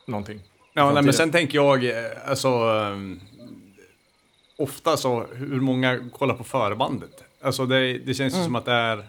[0.07, 0.39] någonting.
[0.73, 1.95] Ja, nej, men sen tänker jag, eh,
[2.25, 2.47] alltså...
[2.47, 3.19] ehm,
[4.57, 7.23] ofta så, hur många kollar på förbandet?
[7.43, 9.05] Alltså det, det känns ju som att det är...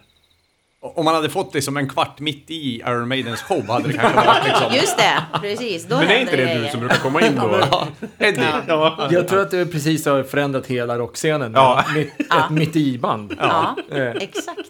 [0.79, 4.25] Om man hade fått liksom en kvart mitt i Iron Maidens show hade det kanske
[4.27, 4.73] varit liksom...
[4.75, 5.85] Just det, precis.
[5.87, 7.87] Då Men är händer inte det du som brukar komma in då?
[8.17, 8.47] Eddie?
[8.67, 9.07] Ja.
[9.11, 11.53] Jag tror att det precis har förändrat hela rockscenen.
[11.53, 11.85] Ja.
[11.95, 13.35] Mitt, ett mitt i-band.
[13.39, 14.69] Ja, Eh, exakt.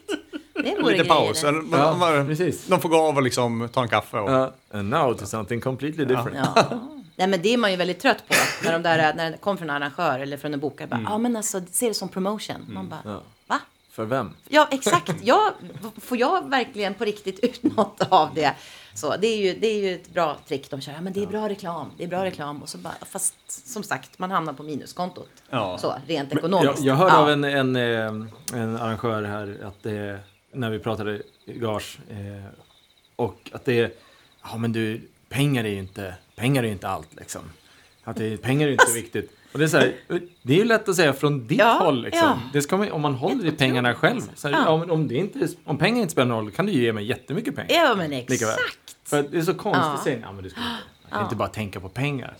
[0.63, 1.43] Det vore Lite paus.
[1.43, 2.67] Eller, Ja, man, precis.
[2.67, 4.17] De får gå av och liksom ta en kaffe.
[4.17, 6.35] Och, Ja, and now to something completely different.
[6.55, 6.65] Ja.
[7.15, 8.33] Nej, men det är man ju väldigt trött på.
[8.65, 10.87] När, de där, när det kom från en arrangör eller från en bokare.
[10.87, 12.55] Bara, Ja, men alltså, se det som promotion.
[12.67, 13.21] Man bara, Ja.
[13.93, 14.33] För vem?
[14.49, 15.13] Ja, exakt.
[15.23, 15.53] Ja,
[16.01, 18.55] får jag verkligen på riktigt ut något av det?
[18.93, 20.91] Så det är ju, det är ju ett bra trick de kör.
[20.91, 21.91] Ja, men det är bra reklam.
[21.97, 22.61] Det är bra reklam.
[22.61, 25.29] Och så bara, fast som sagt, man hamnar på minuskontot.
[25.49, 25.77] Ja.
[25.77, 26.83] Så, rent Jag, ekonomiskt.
[26.83, 27.21] jag hörde ja.
[27.21, 30.19] av en, en, eh, en arrangör här att det,
[30.51, 32.45] när vi pratade gage eh,
[33.15, 33.99] och att det
[34.43, 37.41] ja men du, pengar är ju inte, pengar är inte allt liksom.
[38.03, 39.31] Att det, pengar är ju inte viktigt.
[39.53, 39.93] Och det är så här,
[40.41, 42.21] det är ju lätt att säga från ditt Ja, håll liksom.
[42.27, 42.39] ja.
[42.53, 44.21] Det ska man, om man håller i pengarna själv.
[44.35, 44.69] Så här, Ja.
[44.91, 47.55] om, det inte, om pengar inte spelar någon roll kan du ju ge mig jättemycket
[47.55, 47.71] pengar.
[47.73, 48.95] Ja, men exakt.
[49.03, 49.93] För att det är så konstigt Ja.
[49.93, 50.71] att säga, ja men du ska inte,
[51.09, 51.23] Ja.
[51.23, 52.37] inte bara tänka på pengar.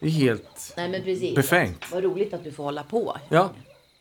[0.00, 1.34] Det är helt Nej, men precis.
[1.34, 1.92] befängt.
[1.92, 3.16] Vad roligt att du får hålla på.
[3.28, 3.50] Ja,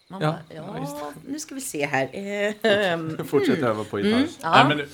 [0.07, 2.09] Man Ja, bara, ja, nu ska vi se här.
[2.13, 4.17] Ehm, fortsätt öva på gitarr.
[4.17, 4.29] Mm.
[4.41, 4.63] ja.
[4.67, 4.87] Nej, men,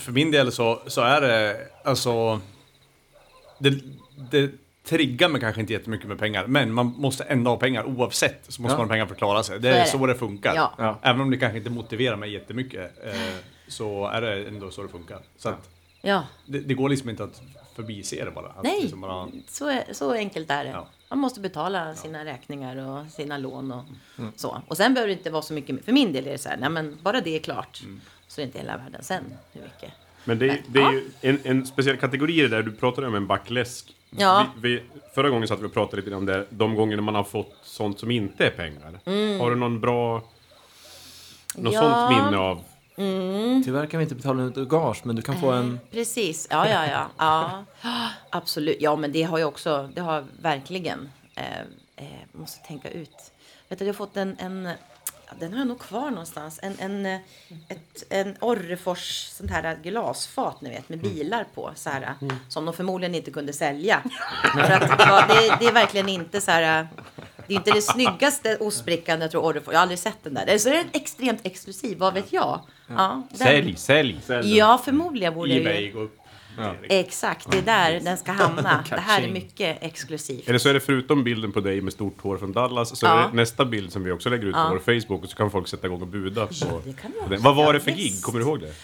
[0.00, 2.40] för min del så, så är det alltså...
[3.58, 3.70] det,
[4.30, 4.50] det
[4.84, 8.44] triggar mig kanske inte jättemycket med pengar, men man måste ändå ha pengar oavsett.
[8.48, 8.78] Så måste Ja.
[8.78, 9.60] man ha pengar för att klara sig.
[9.60, 9.90] Det Så är, är det.
[9.90, 10.54] så det funkar.
[10.54, 10.72] Ja.
[10.78, 10.98] Ja.
[11.02, 13.12] Även om det kanske inte motiverar mig jättemycket, eh,
[13.68, 15.18] så är det ändå så det funkar.
[15.36, 15.70] Så att
[16.06, 17.42] Ja, det, det går liksom inte att
[17.76, 18.46] förbise det bara.
[18.46, 20.70] Att nej, liksom bara så, är, så enkelt är det.
[20.70, 20.86] Ja.
[21.10, 23.84] Man måste betala sina räkningar och sina lån och
[24.18, 24.32] Mm.
[24.36, 24.62] så.
[24.68, 26.56] Och sen behöver det inte vara så mycket, för min del är det så här,
[26.56, 27.80] nej men bara det är klart.
[27.84, 28.00] Mm.
[28.28, 29.90] Så är det inte hela världen sen hur mycket.
[30.24, 32.62] Men det är, det är ju en, en speciell kategori det där.
[32.62, 33.94] Du pratade om en backläsk.
[34.16, 34.46] Ja.
[34.62, 34.82] Vi, vi,
[35.14, 36.46] förra gången satt vi och pratade lite om det.
[36.50, 39.00] De gångerna man har fått sånt som inte är pengar.
[39.38, 40.22] Har du någon bra...
[41.56, 41.72] Något Mm.
[41.72, 41.80] Ja.
[41.80, 42.60] sånt minne av...
[43.64, 45.80] Tyvärr kan vi inte betala ut gage, men du kan få en...
[45.90, 47.06] Precis, ja, ja, ja.
[47.82, 48.08] ja.
[48.30, 48.76] Absolut.
[48.80, 51.08] Ja, men det har jag också, det har jag verkligen.
[51.34, 51.60] Eh,
[51.96, 53.32] eh, måste tänka ut.
[53.68, 54.68] Vet du, jag har fått en, en
[55.40, 56.60] den har jag nog kvar någonstans.
[56.62, 57.20] En, en, eh,
[57.68, 61.72] ett, en Orrefors sånt här glasfat, ni vet, med bilar på.
[61.74, 62.14] Så här,
[62.48, 64.02] Som de förmodligen inte kunde sälja.
[64.54, 66.88] För att det, var, det, det är verkligen inte så här...
[67.46, 69.72] Det är inte det snyggaste ostbrickan jag tror Orrefors.
[69.72, 70.46] Jag har aldrig sett den där.
[70.46, 72.60] Det är så är den extremt exklusiv, vad vet jag?
[72.88, 74.56] Ja, den, Sälj, sälj!
[74.56, 76.08] Ja, förmodligen borde jag ju...
[76.58, 76.76] Upp.
[76.88, 78.84] Exakt, det är där den ska hamna.
[78.90, 80.48] Det här är mycket exklusivt.
[80.48, 83.10] Eller så är det förutom bilden på dig med stort hår från Dallas så är
[83.20, 83.26] Ja.
[83.30, 85.68] det nästa bild som vi också lägger ut på vår Facebook och så kan folk
[85.68, 87.42] sätta igång och buda på det kan på den.
[87.42, 88.22] Vad var det för gig?
[88.22, 88.74] Kommer du ihåg det?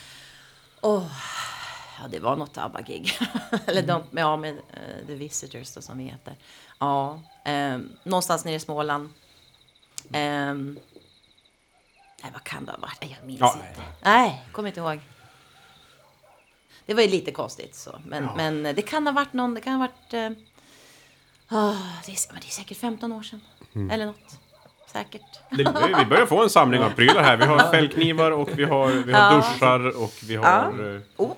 [0.83, 3.13] Ja, det var något ABBA-gig.
[3.67, 6.35] Eller de, ja, med eh, The Visitors då, som vi heter.
[6.79, 9.09] Ja, ehm, någonstans nere i Småland.
[10.13, 10.79] Ehm,
[12.23, 12.99] nej, vad kan det ha varit?
[13.01, 13.83] Nej, Jag minns Ja, inte.
[14.03, 15.01] Nej, kommer inte ihåg.
[16.87, 18.01] Det var ju lite konstigt så.
[18.07, 20.15] Men, men det kan ha varit någon, det kan ha varit...
[20.15, 20.31] Eh,
[21.59, 21.75] ah,
[22.07, 23.41] det, är, men det är säkert 15 år sedan.
[23.75, 23.91] Mm.
[23.91, 24.37] Eller något.
[24.93, 25.23] Säkert.
[25.51, 27.37] det vi börjar få en samling av prylar här.
[27.37, 29.37] Vi har fällknivar och vi har, vi har Ja.
[29.37, 30.95] duschar och vi har...
[30.95, 31.31] eh, Oh,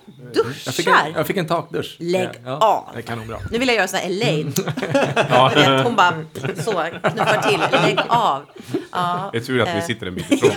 [0.65, 1.11] Jag fick en, duschar!
[1.15, 1.95] jag fick en takdusch.
[1.99, 2.95] Lägg ja, av.
[2.95, 3.39] Det kan nog bra.
[3.51, 4.53] Nu vill jag göra sån här Elaine.
[5.55, 6.13] Du vet, hon bara
[6.63, 7.59] så knuffar till.
[7.81, 8.41] Lägg av.
[8.91, 10.51] Ja, Det är tur att vi eh, sitter en bit ifrån.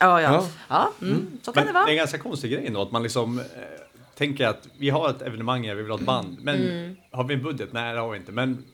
[0.00, 0.32] Ja, ja.
[0.32, 0.46] Ja.
[0.68, 1.90] ja mm, så kan Men det det är vara.
[1.90, 3.44] en ganska konstig grej ändå att man liksom eh,
[4.14, 6.36] tänker att vi har ett evenemang här, vi vill ha ett band.
[6.40, 6.96] Men Mm.
[7.12, 7.72] har vi en budget?
[7.72, 8.32] Nej, det har vi inte.
[8.32, 8.64] Men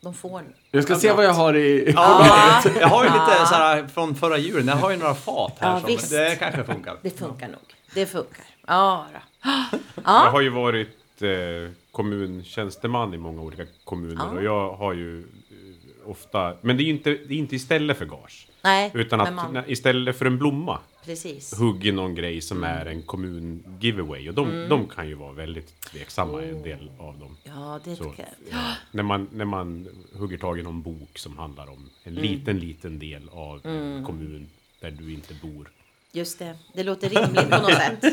[0.00, 0.42] De får.
[0.70, 1.92] Jag ska se vad jag har i...
[1.96, 2.26] ja,
[2.80, 4.66] jag har ju lite så här från förra julen.
[4.68, 6.10] Jag har ju några fat här Ja, som visst.
[6.10, 6.96] det kanske funkar.
[7.02, 7.60] Det funkar nog.
[7.94, 8.44] Det funkar.
[8.66, 9.18] Ja, då.
[9.94, 10.28] Jag ja.
[10.30, 11.28] har ju varit eh,
[11.92, 14.30] kommuntjänsteman i många olika kommuner Ja.
[14.38, 16.54] och jag har ju eh, ofta...
[16.60, 18.48] Men det är ju inte, det är inte istället för gage.
[18.64, 21.58] Nej, Utan att man, istället för en blomma precis.
[21.58, 24.28] hugg i någon grej som är en kommun-giveaway.
[24.28, 24.68] Och de, Mm.
[24.68, 27.36] de kan ju vara väldigt tveksamma, en del av dem.
[27.44, 28.58] Ja, det Så, tycker jag.
[28.58, 32.22] eh, när, man, när man hugger tag i någon bok som handlar om en Mm.
[32.22, 34.46] liten, liten del av en kommun
[34.80, 35.70] där du inte bor.
[36.14, 36.54] Just det.
[36.74, 38.04] Det låter rimligt på något sätt.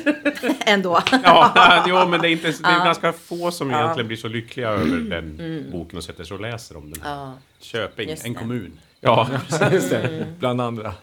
[0.67, 0.99] Ändå.
[1.11, 2.83] Ja, jo, men det är, inte, det är Ja.
[2.83, 6.77] ganska få som egentligen blir så lyckliga över den boken och sätter sig och läser
[6.77, 7.01] om den.
[7.01, 7.15] här.
[7.15, 8.79] Ja, Köping, en kommun.
[9.01, 9.29] Ja,
[9.71, 10.93] Just det, bland andra.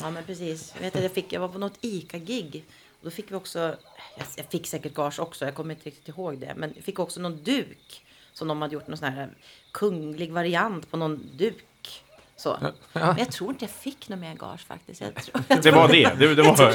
[0.00, 0.72] ja men precis.
[0.74, 2.64] Jag, vet att jag, fick, jag var på något ICA-gig.
[3.00, 3.58] Då fick vi också,
[4.16, 6.54] jag, jag fick säkert gage också, jag kommer inte riktigt ihåg det.
[6.56, 8.04] Men jag fick också någon duk.
[8.32, 9.30] Som de hade gjort någon sån här
[9.72, 11.64] kunglig variant på någon duk.
[12.42, 12.56] Så.
[12.92, 15.00] Men jag tror inte jag fick något mer gage faktiskt.
[15.00, 16.10] Jag tror, det var det.
[16.18, 16.74] Det, det var,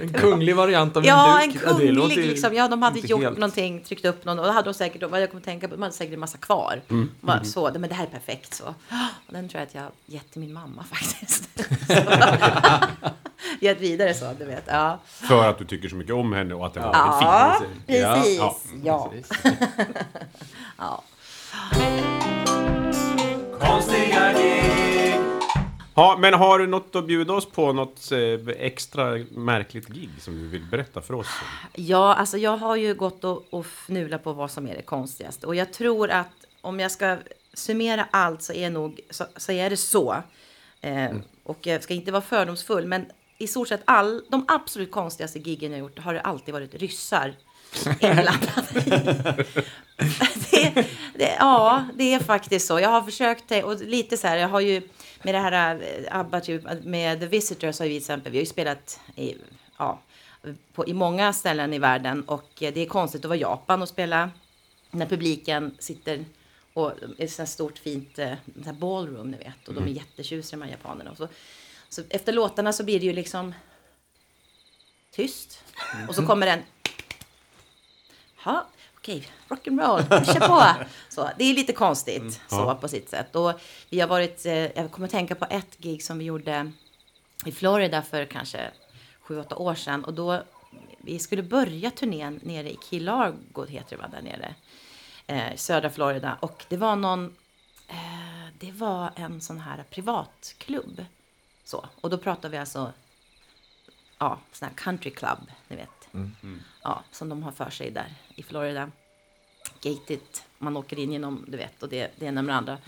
[0.00, 1.62] En kunglig variant av Ja, en en duk.
[1.62, 2.54] Ja, det kunglig låter ju liksom.
[2.54, 5.22] Ja, de hade gjort helt- någonting, tryckt upp någon och då hade de säkert, vad
[5.22, 6.80] jag kommer tänka på, de hade säkert en massa kvar.
[6.88, 7.10] Mm.
[7.20, 8.64] Bara, Så, men det här är perfekt så.
[9.26, 11.50] Och den tror jag att jag gett till min mamma faktiskt.
[13.60, 14.64] Gett vidare så, du vet.
[14.66, 17.86] Ja, för att du tycker så mycket om henne och att den var ja väldigt
[17.86, 18.04] fin.
[18.14, 18.38] precis.
[18.38, 19.12] Ja, Ja.
[20.78, 21.02] ja.
[21.02, 21.02] ja.
[23.60, 24.69] Konstiga gig
[25.94, 27.72] Ja, men har du något att bjuda oss på?
[27.72, 28.18] Något eh,
[28.58, 31.28] extra märkligt gig som du vill berätta för oss?
[31.74, 35.46] Ja, alltså jag har ju gått och, och fnulat på vad som är det konstigaste.
[35.46, 37.16] Och jag tror att om jag ska
[37.54, 40.16] summera allt så är, nog, så, så är det så.
[40.80, 41.10] Eh,
[41.44, 43.06] och jag ska inte vara fördomsfull, men
[43.38, 47.34] i stort sett all, de absolut konstigaste giggen jag gjort har det alltid varit ryssar
[48.00, 49.46] inblandade
[50.50, 52.80] det, det, ja, det är faktiskt så.
[52.80, 54.82] Jag har försökt och lite så här, jag har ju
[55.22, 58.42] med det här eh, ABBA, typ, med The Visitors har vi till exempel, vi har
[58.42, 59.34] ju spelat i,
[59.78, 60.00] ja,
[60.72, 63.88] på, i många ställen i världen och det är konstigt att vara i Japan och
[63.88, 64.30] spela
[64.90, 66.24] när publiken sitter
[66.72, 69.88] och är så här stort fint eh, så här ballroom, ni vet, och de är
[69.88, 71.10] jättetjusiga de här japanerna.
[71.10, 71.28] Och så,
[71.88, 73.54] så efter låtarna så blir det ju liksom
[75.10, 75.64] tyst.
[76.08, 76.62] Och så kommer en
[78.44, 78.66] Ja,
[79.00, 80.84] okej, rock'n'roll, kör på.
[81.08, 83.36] Så, det är lite konstigt så på sitt sätt.
[83.36, 83.52] Och
[83.90, 86.72] vi har varit, eh, jag kommer att tänka på ett gig som vi gjorde
[87.46, 88.70] i Florida för kanske
[89.20, 90.04] sju, åtta år sedan.
[90.04, 90.42] Och då
[90.98, 94.54] vi skulle börja turnén nere i Key Largo, heter det va, där nere.
[95.26, 96.38] Eh, södra Florida.
[96.40, 97.36] Och det var någon,
[97.88, 101.04] eh, det var en sån här privatklubb.
[101.64, 102.92] Så, och då pratar vi alltså,
[104.18, 105.99] ja, sån här country club, ni vet.
[106.14, 106.60] Mm.
[106.82, 108.90] Ja, som de har för sig där i Florida.
[109.82, 110.20] Gated,
[110.58, 112.78] man åker in genom, du vet, och det, det ena med det andra.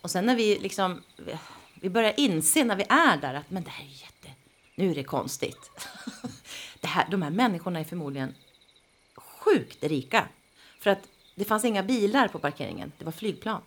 [0.00, 1.38] Och sen när vi liksom, vi-
[1.80, 4.28] vi börjar inse när vi är där att men det här är jätte,
[4.74, 5.70] nu är det konstigt.
[6.80, 8.34] det här, de här människorna är förmodligen
[9.16, 10.28] sjukt rika.
[10.80, 13.62] För att det fanns inga bilar på parkeringen, det var flygplan.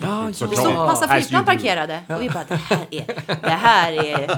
[0.00, 2.02] Ja, Det stod massa flygplan parkerade.
[2.08, 3.06] Och vi bara, det här är,
[3.40, 4.30] det här är,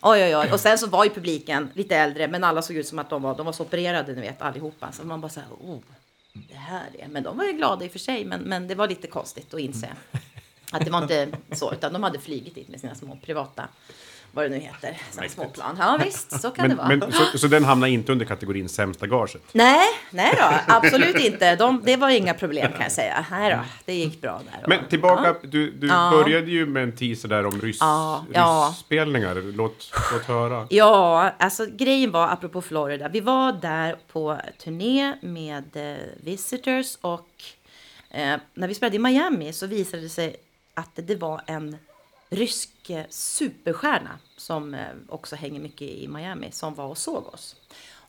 [0.00, 0.52] oj oj oj.
[0.52, 3.22] Och sen så var ju publiken lite äldre, men alla såg ut som att de
[3.22, 4.92] var, de var så opererade, ni vet, allihopa.
[4.92, 5.78] Så man bara så här, oh,
[6.32, 8.74] det här är, men de var ju glada i och för sig, men, men det
[8.74, 9.88] var lite konstigt att inse
[10.72, 13.68] att det var inte så, utan de hade flygit dit med sina små privata,
[14.32, 15.76] vad det nu heter, sina små plan.
[15.78, 16.88] Ja visst, så kan det Men, vara.
[17.08, 19.42] men, så, så den hamnar inte under kategorin sämsta gaget?
[19.52, 21.56] Nej, nej då, absolut inte.
[21.56, 23.26] De, det var inga problem kan jag säga.
[23.30, 24.62] Nej då, det gick bra där.
[24.62, 26.10] Och- Men tillbaka, du, du Ja.
[26.10, 28.68] började ju med en teaser där om ryss, Ja, ja.
[28.72, 29.34] rysspelningar.
[29.56, 30.66] Låt, låt höra.
[30.70, 37.28] Ja, alltså grejen var, apropå Florida, vi var där på turné med eh, Visitors och
[38.10, 40.36] eh, när vi spelade i Miami så visade det sig
[40.74, 41.76] att det var en
[42.30, 47.56] rysk eh, superstjärna som eh, också hänger mycket i Miami som var och såg oss.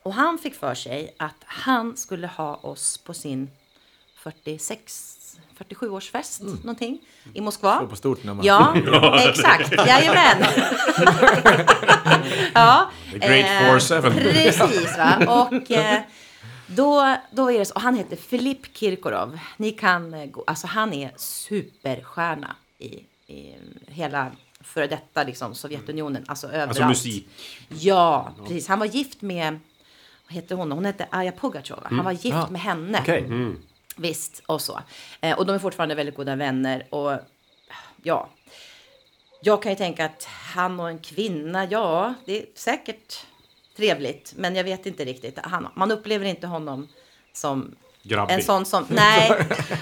[0.04, 3.52] Och han fick för sig att han skulle ha oss på sin
[4.16, 5.16] 46
[5.58, 7.00] 47-årsfest någonting
[7.34, 7.78] i Moskva.
[7.78, 8.76] Slå på stort när man- Ja,
[9.30, 9.72] exakt.
[9.88, 10.44] Jajamän.
[12.54, 12.92] ja.
[13.12, 14.14] The Great Four Seven.
[14.14, 15.48] Precis, va.
[15.52, 16.02] Och eh,
[16.68, 17.74] då, då är det så.
[17.74, 19.40] Och han heter Filip Kirkorov.
[19.58, 23.56] Ni kan eh, gå, alltså han är superstjärna i, i
[23.88, 26.26] hela före detta liksom, Sovjetunionen.
[26.28, 26.70] Alltså överallt.
[26.70, 27.28] Alltså musik.
[27.70, 28.68] Ja, precis.
[28.68, 29.60] Han var gift med,
[30.28, 30.72] vad heter hon?
[30.72, 31.88] Hon hette Aja Pugacheva.
[31.92, 32.48] Han var gift Ja.
[32.50, 33.00] med henne.
[33.02, 33.30] Okej.
[33.98, 34.80] Visst, och så.
[35.22, 36.88] Eh, och de är fortfarande väldigt goda vänner.
[36.89, 37.12] Och
[38.04, 38.30] ja,
[39.42, 43.26] jag kan ju tänka att han och en kvinna, ja, det är säkert
[43.78, 44.34] trevligt.
[44.38, 45.39] Men jag vet inte riktigt.
[45.44, 46.88] Han, man upplever inte honom
[47.34, 48.36] som Grabbig.
[48.36, 49.32] en sån som, nej,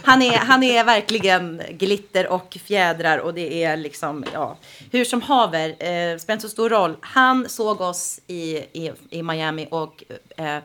[0.03, 4.57] han är, han är verkligen glitter och fjädrar och det är liksom, ja,
[4.91, 6.97] hur som haver, eh, spelar inte så stor roll.
[7.01, 10.03] Han såg oss i, i, i Miami och
[10.37, 10.59] eh,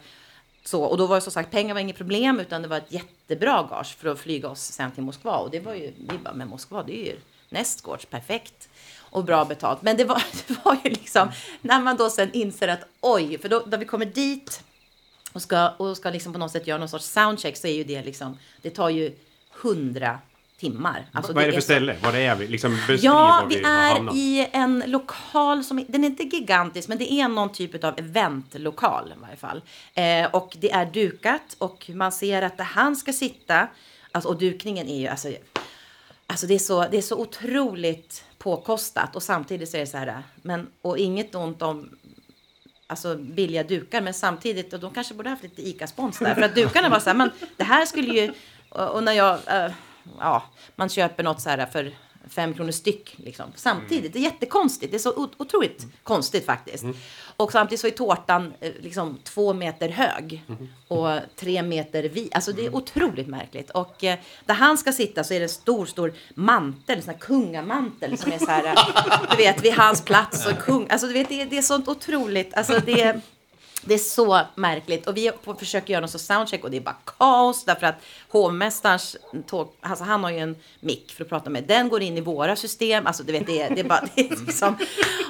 [0.64, 2.92] så, och då var det som sagt, pengar var inget problem utan det var ett
[2.92, 6.34] jättebra gage för att flyga oss sen till Moskva och det var ju, vi bara,
[6.34, 7.16] men Moskva det är ju
[7.48, 8.68] nästgårds, perfekt
[9.00, 9.82] och bra betalt.
[9.82, 13.48] Men det var, det var ju liksom, när man då sen inser att oj, för
[13.48, 14.62] då när vi kommer dit
[15.32, 17.84] och ska, och ska liksom på något sätt göra någon sorts soundcheck så är ju
[17.84, 19.12] det liksom, det tar ju
[19.62, 20.18] hundra
[20.58, 21.06] timmar.
[21.12, 21.96] Alltså Vad är det för så- ställe?
[22.02, 22.46] Var är vi?
[22.46, 27.12] Liksom Ja, vi vi är i en lokal som, den är inte gigantisk, men det
[27.12, 29.62] är någon typ av eventlokal i varje fall.
[29.94, 33.68] Eh, och det är dukat och man ser att där han ska sitta,
[34.12, 35.32] alltså, och dukningen är ju, alltså,
[36.26, 39.96] alltså det, är så, det är så otroligt påkostat och samtidigt så är det så
[39.98, 41.88] här, men, och inget ont om
[42.92, 46.54] alltså billiga dukar, men samtidigt, och de kanske borde haft lite ICA-spons där, för att
[46.54, 48.32] dukarna var så här, men det här skulle ju,
[48.68, 49.72] och, och när jag, Äh,
[50.18, 50.42] ja,
[50.76, 51.92] man köper något så här för
[52.28, 56.84] fem kronor styck, liksom, samtidigt, det är jättekonstigt, det är så otroligt konstigt faktiskt.
[57.36, 60.44] Och samtidigt så är tårtan eh, liksom två meter hög
[60.88, 63.70] och tre meter vid, alltså det är otroligt märkligt.
[63.70, 67.14] Och eh, där han ska sitta så är det en stor, stor mantel, en sån
[67.14, 71.06] här kungamantel som är så här, eh, du vet, vid hans plats och kung, alltså
[71.06, 73.20] du vet, det är, det är sånt otroligt, alltså det är,
[73.84, 76.96] det är så märkligt och vi försöker göra någon sorts soundcheck och det är bara
[77.18, 77.96] kaos därför att
[78.28, 79.16] hovmästarens
[79.46, 81.64] tåg, alltså han har ju en mick för att prata med.
[81.64, 84.20] Den går in i våra system, alltså du vet det är, det är bara, det
[84.30, 84.76] är liksom,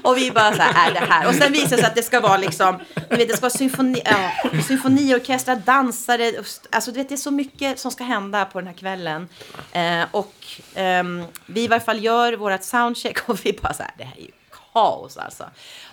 [0.02, 1.28] och vi bara så här, är det här?
[1.28, 2.78] Och sen visar det sig att det ska vara liksom,
[3.10, 6.32] du vet det ska vara symfoni, äh, symfoniorkestrar, dansare,
[6.70, 9.28] alltså du vet det är så mycket som ska hända på den här kvällen.
[9.72, 10.34] Eh, och
[10.78, 11.04] eh,
[11.46, 14.20] vi i varje fall gör vårt soundcheck och vi bara så här, det här är
[14.20, 14.41] ju
[14.72, 15.44] kaos alltså.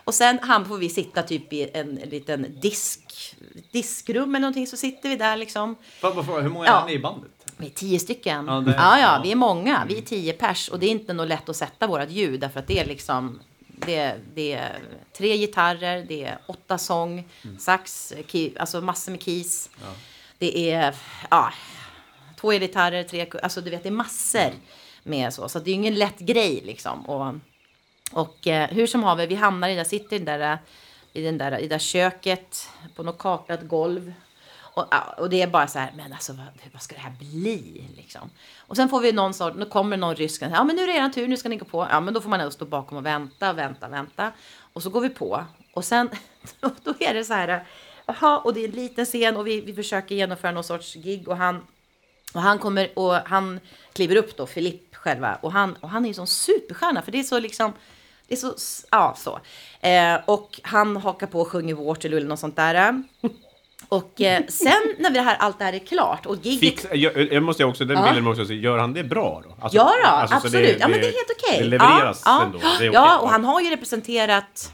[0.04, 3.36] Och sen han får vi sitta typ i en liten disk,
[3.72, 5.76] diskrum eller någonting så sitter vi där liksom.
[6.02, 6.82] Vad- vad- Hur många Ja.
[6.82, 7.32] är ni i bandet?
[7.58, 8.46] Vi är tio stycken.
[8.48, 9.20] Ja, Ja, det- ja, ja.
[9.24, 9.86] vi är många.
[9.88, 12.60] Vi är tio pers och det är inte nog lätt att sätta vårat ljud därför
[12.60, 13.40] att det är liksom
[13.86, 14.80] det, det är
[15.18, 17.28] tre gitarrer, det är åtta sång,
[17.60, 19.70] sax, key, alltså massor med keys.
[20.38, 20.96] Det är
[21.30, 21.54] ja,
[22.42, 24.52] två elgitarrer, tre, alltså du vet det är massor
[25.04, 25.50] med så.
[25.50, 27.06] Så det är ingen lätt grej liksom.
[27.10, 27.34] Och,
[28.12, 30.58] och eh, hur som haver, vi hamnar i där, sitter i, den där, eh,
[31.14, 34.14] i, den där, i det där köket på något kaklat golv.
[34.80, 37.16] Och, ah, och det är bara så här, men alltså vad, vad ska det här
[37.20, 38.30] bli liksom?
[38.58, 40.94] Och sen får vi någon sort, nu kommer någon rysk, ja men nu är det
[40.94, 41.88] er tur, nu ska ni gå på.
[41.92, 44.32] Ja men då får man ändå stå bakom och vänta, vänta, vänta.
[44.74, 45.46] Och så går vi på.
[45.74, 46.10] Och sen,
[46.84, 47.66] då är det så här,
[48.06, 51.28] jaha, och det är en liten scen och vi, vi försöker genomföra någon sorts gig
[51.28, 51.68] och han,
[52.34, 53.60] och han kommer och han
[53.94, 57.20] kliver upp då, Filipp själva, och han, och han är ju sån superstjärna för det
[57.20, 57.74] är så liksom,
[58.30, 58.54] det är så,
[58.92, 59.40] ja så.
[59.88, 63.04] Eh, och han hakar på och sjunger Waterloo eller något sånt där.
[63.90, 66.60] Och eh, sen när det här, allt det här är klart och giget...
[66.60, 68.04] Fix, jag, jag måste också, den Ja.
[68.06, 69.56] bilden måste jag säga, gör han det bra då?
[69.64, 70.78] Alltså, Ja, då, alltså, så absolut.
[70.80, 71.60] ja, men det är helt okej.
[71.60, 72.60] Det levereras ja, ändå.
[72.64, 74.74] Ja, Det är ja och han har ju representerat,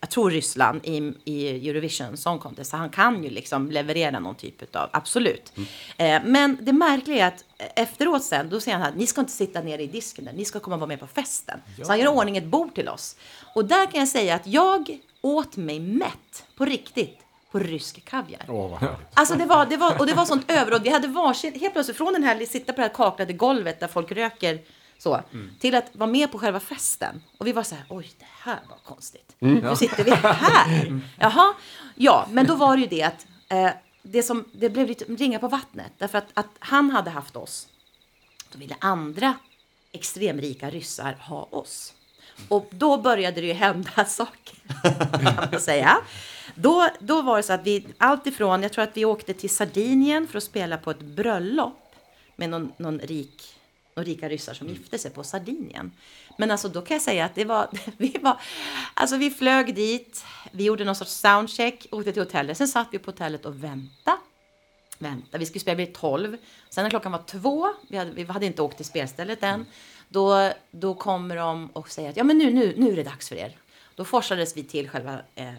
[0.00, 4.34] jag tror Ryssland i, i Eurovision Song Contest, så han kan ju liksom leverera någon
[4.34, 5.52] typ av, absolut.
[5.56, 6.24] Mm.
[6.24, 7.44] Eh, men det märkliga är att
[7.76, 10.44] efteråt sen, då säger han att ni ska inte sitta nere i disken där, ni
[10.44, 11.60] ska komma och vara med på festen.
[11.82, 13.16] Så han gör ordning ett bord till oss.
[13.54, 17.18] Och där kan jag säga att jag åt mig mätt, på riktigt,
[17.50, 18.44] på rysk kaviar.
[18.78, 18.98] Härligt.
[19.14, 20.82] Alltså det var, det var, och det var sånt överråd.
[20.82, 23.88] Vi hade varsin, helt plötsligt från den här, sitta på det här kaklade golvet där
[23.88, 24.58] folk röker
[25.02, 25.20] så,
[25.58, 27.22] till att vara med på själva festen.
[27.38, 29.36] Och vi var så här, oj det här var konstigt.
[29.38, 31.00] Nu sitter vi här.
[31.18, 31.54] Jaha,
[31.94, 33.70] ja, men då var det ju det att eh,
[34.02, 35.92] det, som, det blev lite ringa på vattnet.
[35.98, 37.68] Därför att, att han hade haft oss.
[38.52, 39.34] Då ville andra
[39.92, 41.94] extremrika ryssar ha oss.
[42.48, 44.56] Och då började det ju hända saker,
[45.34, 45.98] kan man säga.
[46.54, 49.50] Då, då var det så att vi, allt ifrån, jag tror att vi åkte till
[49.50, 51.94] Sardinien för att spela på ett bröllop
[52.36, 53.59] med någon, någon rik,
[54.00, 55.92] någon rika ryssar som gifte sig på Sardinien.
[56.38, 58.40] Men alltså då kan jag säga att det var, vi var,
[58.94, 62.98] alltså vi flög dit, vi gjorde någon sorts soundcheck, åkte till hotellet, sen satt vi
[62.98, 64.16] på hotellet och väntade
[64.98, 66.36] vänta, vi skulle spela vid 12.
[66.70, 69.66] Sen när klockan var två, vi hade, vi hade inte åkt till spelstället än,
[70.08, 73.28] då, då kommer de och säger att ja men nu, nu, nu är det dags
[73.28, 73.56] för er.
[73.94, 75.52] Då forsades vi till själva eh,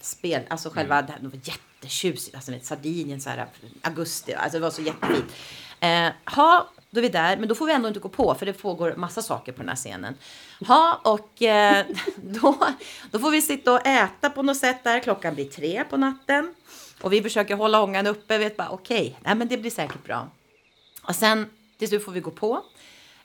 [0.00, 3.46] spel, alltså själva, här- det var jättetjusigt, alltså med Sardinien så här,
[3.82, 5.32] augusti, alltså det var så jättefint.
[5.80, 8.46] Eh, ha, då är vi där, men då får vi ändå inte gå på för
[8.46, 10.14] det pågår massa saker på den här scenen.
[10.66, 11.86] Ha, och eh,
[12.16, 12.58] då,
[13.10, 16.54] då får vi sitta och äta på något sätt där, klockan blir tre på natten.
[17.00, 20.28] Och vi försöker hålla ångan uppe, vet bara okej, nej men det blir säkert bra.
[21.02, 21.46] Och sen
[21.78, 22.62] till slut får vi gå på.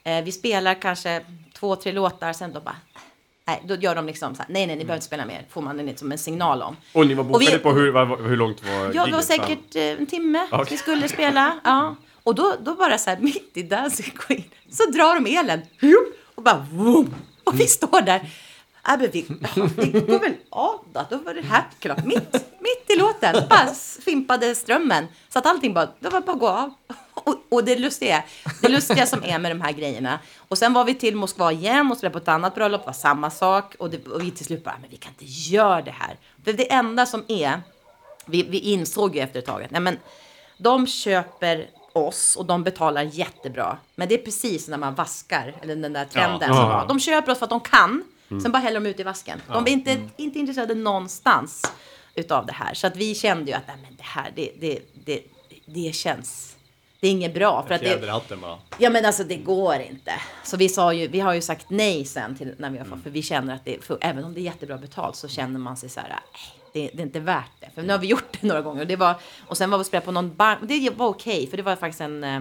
[0.03, 1.22] Eh, vi spelar kanske
[1.59, 2.76] två, tre låtar, sen då bara,
[3.47, 5.61] nej, då gör de liksom så här, nej, nej, ni behöver inte spela mer, får
[5.61, 6.76] man en, som en signal om.
[6.93, 9.84] Och ni var bokade vi- på hur, hur långt var Ja, det var säkert eh,
[9.84, 10.65] en timme Okej.
[10.70, 11.59] vi skulle spela.
[11.63, 11.95] Ja.
[12.28, 15.61] Och då, då bara så här mitt i Dancing Queen så drar de elen
[16.36, 18.15] och bara vroom, och vi står där.
[18.88, 19.25] Äh, men vi,
[19.55, 21.05] ja, det går väl av då.
[21.09, 22.05] Då var det här klart.
[22.05, 23.67] Mitt, mitt i låten bara
[24.05, 25.07] fimpade strömmen.
[25.30, 26.73] Så att allting bara, det var bara att gå av.
[27.13, 28.23] Och, och det lustiga,
[28.61, 30.19] det lustiga som är med de här grejerna.
[30.38, 32.82] Och sen var vi till Moskva igen och spelade på ett annat bröllop.
[32.82, 33.75] Det var samma sak.
[33.80, 36.17] Och, det, och vi till slut bara, äh, men vi kan inte göra det här.
[36.45, 37.61] För det enda som är,
[38.25, 39.97] vi, vi insåg ju efter ett tag att nej men,
[40.57, 43.78] de köper oss och de betalar jättebra.
[43.95, 46.56] Men det är precis när man vaskar, eller den där trenden Ja.
[46.56, 46.88] som var.
[46.88, 48.04] De köper oss för att de kan,
[48.43, 49.41] sen bara häller de ut i vasken.
[49.48, 51.72] De är inte, inte intresserade någonstans
[52.16, 52.74] utav det här.
[52.74, 55.22] Så att vi kände ju att nej, men det här, det, det, det,
[55.66, 56.54] det känns...
[57.00, 57.64] Det är inget bra.
[57.68, 58.58] För att det, hatten bara.
[58.78, 60.12] Ja men alltså det går inte.
[60.43, 63.04] Så vi sa ju, vi har ju sagt nej sen till när vi har fått,
[63.04, 65.78] för vi känner att det, för även om det är jättebra betalt så känner man
[65.78, 67.70] sig så här, nej, det, det är inte värt det.
[67.76, 69.15] För nu har vi gjort det några gånger och det var,
[69.47, 71.76] och sen var vi och spelade på någon bank, det var okej för det var
[71.76, 72.39] faktiskt en, eh,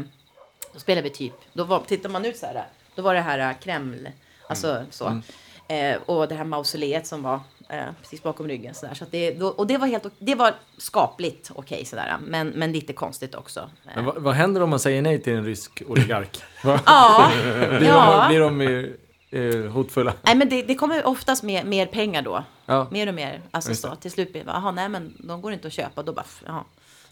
[0.72, 3.39] då spelade vi typ, då var, tittar man ut så här, då var det här
[3.39, 4.09] eh, Kreml,
[4.49, 5.20] alltså så.
[5.68, 8.74] Eh, och det här mausoleet som var eh, precis bakom ryggen.
[8.74, 12.72] Så att det, då, och det var helt, det var skapligt okej sådär, men, men
[12.72, 13.61] lite konstigt också.
[13.61, 16.43] Eh, Men vad, vad händer om man säger nej till en rysk oligark?
[16.87, 17.31] Ja,
[17.79, 18.20] Blir, ja.
[18.20, 18.93] de, blir de
[19.31, 20.12] eh, eh, hotfulla?
[20.22, 22.45] Nej, men det, det kommer oftast mer, mer pengar då.
[22.66, 22.87] Ja.
[22.91, 23.43] Mer och mer.
[23.51, 23.95] Alltså Just så.
[23.97, 26.03] Till slut blir det, jaha, nej men de går inte att köpa.
[26.03, 26.64] Då bara, jaha.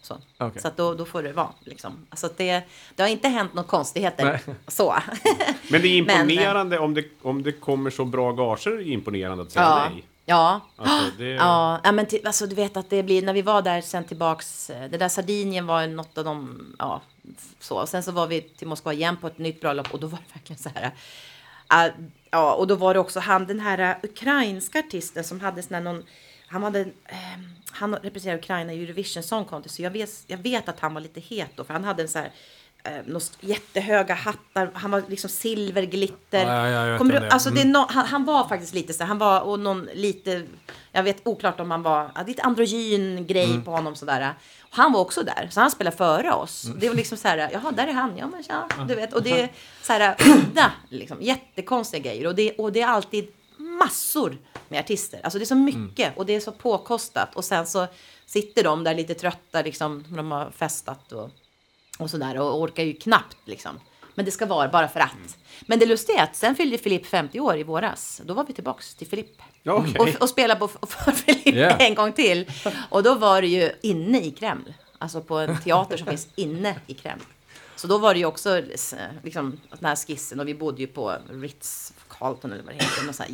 [0.02, 0.62] Så, Okej.
[0.62, 2.06] så då, då får det vara liksom.
[2.10, 2.62] Alltså det,
[2.94, 4.24] det har inte hänt några konstigheter.
[4.24, 4.56] Nej.
[4.68, 4.94] Så.
[5.70, 9.42] Men det är Men- imponerande om, det, om det kommer så bra gager, är imponerande
[9.42, 9.88] att säga ja.
[9.90, 10.04] nej.
[10.26, 10.60] Ja.
[10.76, 13.62] Alltså, det, Ja, ja men till, alltså, du vet att det blir, när vi var
[13.62, 17.00] där sen tillbaks, eh, det där Sardinien var något av de, ja,
[17.60, 17.80] så.
[17.80, 20.18] Och sen så var vi till Moskva igen på ett nytt bröllop och då var
[20.18, 20.90] det verkligen så här,
[21.72, 21.92] Äh,
[22.30, 25.74] ja, och då var det också han, den här äh, ukrainska artisten som hade sån
[25.74, 26.04] här någon,
[26.46, 27.38] han hade, eh,
[27.72, 31.00] han representerade Ukraina i Eurovision Song Contest, så jag vet, jag vet att han var
[31.00, 32.32] lite het då, för han hade en så här,
[32.85, 36.47] eh, jättehöga hattar, han var liksom silverglitter.
[36.47, 39.05] Ja, ja, ja, du, det alltså det är no, han, han var faktiskt lite så
[39.05, 40.43] han var och någon lite,
[40.93, 43.64] jag vet oklart om han var, ja, lite androgyn grej Mm.
[43.64, 44.35] på honom sådär.
[44.61, 46.64] Och han var också där, så han spelade före oss.
[46.64, 46.78] Mm.
[46.80, 49.12] Det var liksom så här, jaha där är han, ja men tja, du vet.
[49.12, 52.26] Och det är så här udda, liksom, jättekonstiga grejer.
[52.26, 53.28] Och det, och det är alltid
[53.59, 54.37] massor
[54.68, 55.20] med artister.
[55.22, 56.18] Alltså det är så mycket Mm.
[56.18, 57.37] och det är så påkostat.
[57.37, 57.87] Och sen så
[58.26, 61.30] sitter de där lite trötta liksom, när de har festat och,
[61.99, 63.80] och sådär och orkar ju knappt liksom
[64.14, 65.38] Men det ska vara bara för att.
[65.66, 68.20] Men det lustiga är att sen fyllde Filip 50 år i våras.
[68.24, 69.42] Då var vi tillbaks till Filip.
[69.62, 70.14] Ja, okej.
[70.14, 71.82] Och, och spelade på för Filip Yeah.
[71.82, 72.51] en gång till.
[72.90, 74.74] Och då var det ju inne i Kreml.
[74.99, 77.22] Alltså på en teater som finns inne i Kreml.
[77.76, 78.62] Så då var det ju också
[79.22, 83.07] liksom, den här skissen och vi bodde ju på Ritz Carlton eller vad det heter.
[83.07, 83.32] Något så här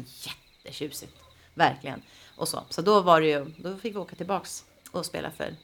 [0.64, 1.12] jättetjusigt.
[1.54, 2.02] Verkligen.
[2.36, 2.62] Och så.
[2.70, 5.54] Så då var det ju, då fick vi åka tillbaks och spela för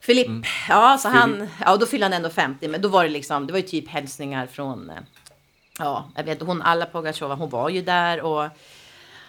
[0.00, 0.46] Filip.
[0.68, 2.68] Ja, så han, ja, då fyllde han ändå 50.
[2.68, 4.96] Men då var det liksom, det var ju typ hälsningar från, eh,
[5.78, 8.48] ja, jag vet hon, Alla Pugacheva, hon var ju där och,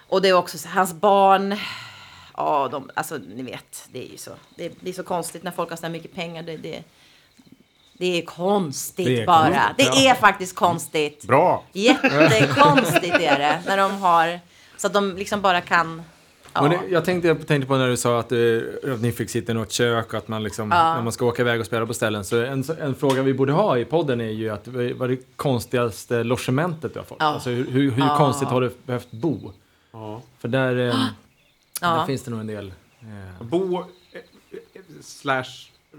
[0.08, 1.56] och det är också så, hans barn.
[2.36, 5.50] Ja, de, alltså ni vet, det är ju så, det, det är så konstigt när
[5.50, 6.42] folk har så här mycket pengar.
[6.42, 6.82] Det, det,
[7.92, 9.42] det är konstigt Det är bara.
[9.42, 10.10] konstigt, det ja.
[10.10, 11.24] är faktiskt konstigt.
[11.26, 11.64] Bra!
[11.72, 14.40] Jättekonstigt är det när de har,
[14.76, 16.02] så att de liksom bara kan,
[16.52, 16.68] ja.
[16.68, 18.38] Det, jag tänkte, jag tänkte på när du sa att, eh,
[18.94, 20.94] att ni fick sitta i något kök och att man liksom, Ja.
[20.94, 22.24] när man ska åka iväg och spela på ställen.
[22.24, 25.36] Så en, en fråga vi borde ha i podden är ju att vad är det
[25.36, 27.16] konstigaste logementet du har fått?
[27.20, 27.26] Ja.
[27.26, 28.16] Alltså hur, hur, hur Ja.
[28.16, 29.52] konstigt har du behövt bo?
[29.92, 30.22] Ja.
[30.38, 30.94] För där, eh,
[31.80, 31.88] Ja.
[31.96, 32.72] där finns det nog en del.
[33.00, 33.82] Eh, Bo eh,
[34.74, 35.44] eh, slash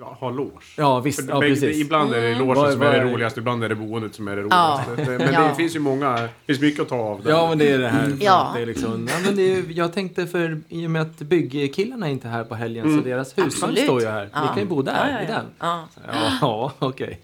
[0.01, 0.63] ha loge.
[0.77, 1.77] ja visst, För ja precis.
[1.77, 4.27] Ibland är det logen Vad- som är är det roligaste, ibland är det boendet som
[4.27, 4.83] är det Ja.
[4.87, 5.11] roligaste.
[5.11, 5.55] Men det Ja.
[5.55, 7.23] finns ju många, det finns mycket att ta av.
[7.23, 7.31] Där.
[7.31, 8.03] Ja, men det är det här.
[8.09, 8.51] för Ja.
[8.55, 12.07] Det är liksom, ja, men det är, jag tänkte för i och med att byggkillarna
[12.07, 14.29] är inte här på helgen så deras husvagn står ju här.
[14.33, 14.41] Ja.
[14.41, 15.35] Vi kan ju bo där Ja, ja, i ja.
[15.37, 15.45] den.
[15.59, 15.87] Ja.
[16.07, 17.19] Ja, ja okej.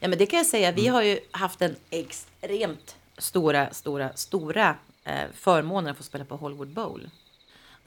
[0.00, 0.72] Ja, men det kan jag säga.
[0.72, 4.74] Vi har ju haft en extremt stora, stora, stora
[5.04, 7.10] eh, förmånen att få spela på Hollywood Bowl.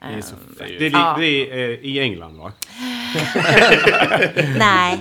[0.00, 1.16] Det är så Det är, Ja.
[1.18, 2.52] det är eh, i England va?
[4.58, 4.98] Nej,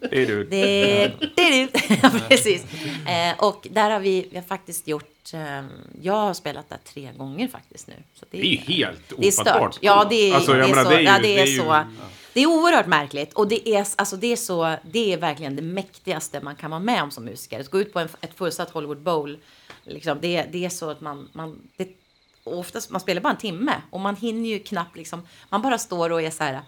[0.00, 0.44] Det är du.
[0.44, 1.68] det, det är du.
[2.02, 2.64] ja, precis.
[3.06, 5.62] Eh, och där har vi, vi har faktiskt gjort, eh,
[6.02, 7.94] jag har spelat där tre gånger faktiskt nu.
[8.14, 9.74] Så Det är helt det är ofattbart.
[9.74, 9.78] stört.
[9.84, 10.90] Ja, det är, Alltså, jag det är menar, så.
[10.90, 11.84] det är ju- ja, det är, det är ju- så.
[12.32, 15.62] Det är oerhört märkligt och det är, alltså, det är så, det är verkligen det
[15.62, 17.60] mäktigaste man kan vara med om som musiker.
[17.60, 19.38] Att gå ut på en, ett fullsatt Hollywood Bowl,
[19.84, 21.88] liksom, det, det är så att man, man det,
[22.44, 26.10] oftast, man spelar bara en timme och man hinner ju knappt liksom, man bara står
[26.12, 26.60] och är så här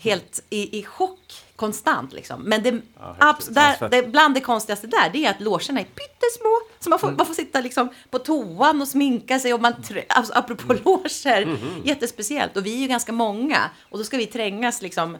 [0.00, 1.18] helt i, i chock
[1.56, 2.42] konstant liksom.
[2.42, 2.80] Men det,
[3.18, 6.58] abs, där, det, bland det konstigaste där, det är att logerna är pyttesmå.
[6.80, 10.04] Så man får, man får sitta liksom på toan och sminka sig och man, trä-
[10.08, 12.56] alltså, apropå loger, jättespeciellt.
[12.56, 13.70] Och vi är ju ganska många.
[13.90, 15.18] Och då ska vi trängas liksom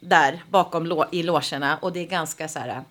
[0.00, 1.78] där bakom lo- i logerna.
[1.82, 2.82] Och det är ganska så här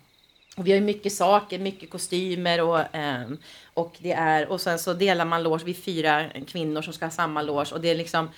[0.56, 3.38] och vi har ju mycket saker, mycket kostymer och, ehm,
[3.74, 7.04] och det är och sen så delar man loge, vi är fyra kvinnor som ska
[7.06, 7.72] ha samma loge.
[7.74, 8.28] Och det är liksom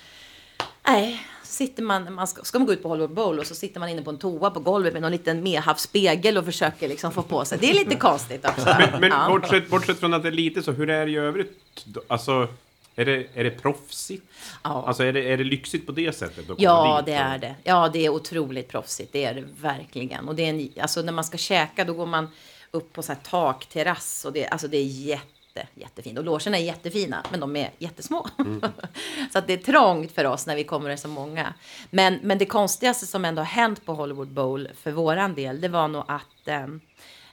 [0.87, 3.81] Nej, sitter man, man ska, ska man gå ut på Hollywood Bowl och så sitter
[3.81, 7.23] man inne på en toa på golvet med någon liten medhavsspegel och försöker liksom få
[7.23, 7.59] på sig.
[7.59, 8.75] Det är lite konstigt också.
[8.79, 9.27] Men, men Ja.
[9.29, 11.59] bortsett, bortsett från att det är lite så, hur är det i övrigt?
[12.09, 12.49] Alltså,
[12.97, 14.27] är det, är det proffsigt?
[14.63, 14.85] Ja.
[14.87, 16.45] Alltså är det, är det lyxigt på det sättet?
[16.59, 17.55] Ja, dit det är det.
[17.65, 19.13] Ja, det är otroligt proffsigt.
[19.13, 20.29] Det är det verkligen.
[20.29, 22.29] Och det är en, alltså när man ska käka, då går man
[22.71, 25.25] upp på så här takterrass och det, alltså det är jätte,
[25.75, 26.19] jättefint.
[26.19, 28.29] Och logerna är jättefina, men de är jättesmå.
[29.33, 31.55] så att det är trångt för oss när vi kommer är så många.
[31.91, 35.69] Men, men det konstigaste som ändå har hänt på Hollywood Bowl för våran del, det
[35.69, 36.63] var nog att eh,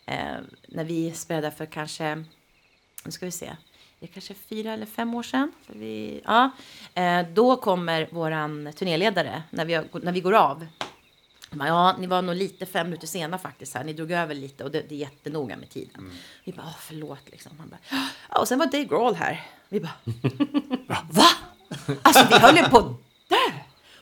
[0.06, 2.24] eh, när vi spelade för kanske
[3.06, 3.52] nu ska vi se,
[4.00, 5.52] det är kanske fyra eller fem år sedan.
[5.68, 6.50] Vi, ja,
[6.94, 10.68] eh, då kommer våran turnéledare när vi, när vi går av.
[11.52, 13.84] Bara, Ja, ni var nog lite fem minuter sena faktiskt här.
[13.84, 16.12] Ni drog över lite och det, det är jättenoga med tiden.
[16.44, 17.52] Vi bara, "Åh, förlåt liksom.
[17.60, 17.80] Han bara,
[18.32, 19.46] ja, och sen var Dave Grohl här.
[19.70, 19.94] Vi bara,
[21.10, 21.28] va?
[22.02, 22.86] Alltså vi höll ju på att
[23.30, 23.36] dö.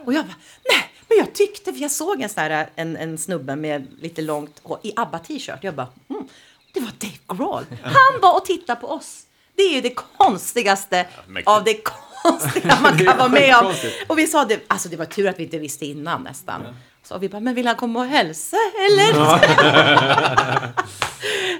[0.05, 0.35] Och jag bara,
[0.71, 4.21] nej, men jag tyckte, för jag såg en, sån här, en, en snubbe med lite
[4.21, 5.59] långt hår i ABBA-t-shirt.
[5.61, 6.27] Jag bara, mm,
[6.73, 7.65] det var Dave Grohl.
[7.83, 9.23] Han var och tittade på oss.
[9.55, 11.47] Det är ju det konstigaste mäktigt.
[11.49, 11.81] av det
[12.23, 13.73] konstiga man kan vara med om.
[14.07, 16.61] Och vi sa det, alltså det var tur att vi inte visste innan nästan.
[17.09, 18.57] Så vi bara, men vill han komma och hälsa
[18.89, 19.19] eller?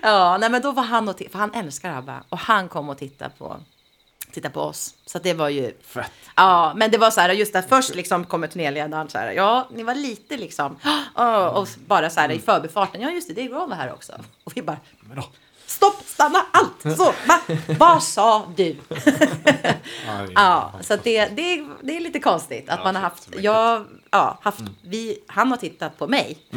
[0.01, 2.23] Ja, nej men då var han och tittade, för han älskar ABBA.
[2.29, 3.57] Och han kom och tittade på,
[4.31, 4.93] tittade på oss.
[5.05, 5.73] Så att det var ju...
[5.81, 6.11] Fett.
[6.35, 9.67] Ja, men det var så här, just att först liksom kommer turnéledaren så här, ja,
[9.71, 10.77] ni var lite liksom,
[11.15, 14.13] "Åh", och bara så här i förbifarten, ja just det, Dave Grohl var här också.
[14.43, 14.77] Och vi bara,
[15.70, 16.97] stopp, stanna allt!
[16.97, 17.39] Så, va?
[17.80, 18.76] Vad sa du?
[20.36, 24.61] ja, så det, det, det är lite konstigt att man har haft, jag, ja, haft,
[24.82, 26.38] vi, han har tittat på mig.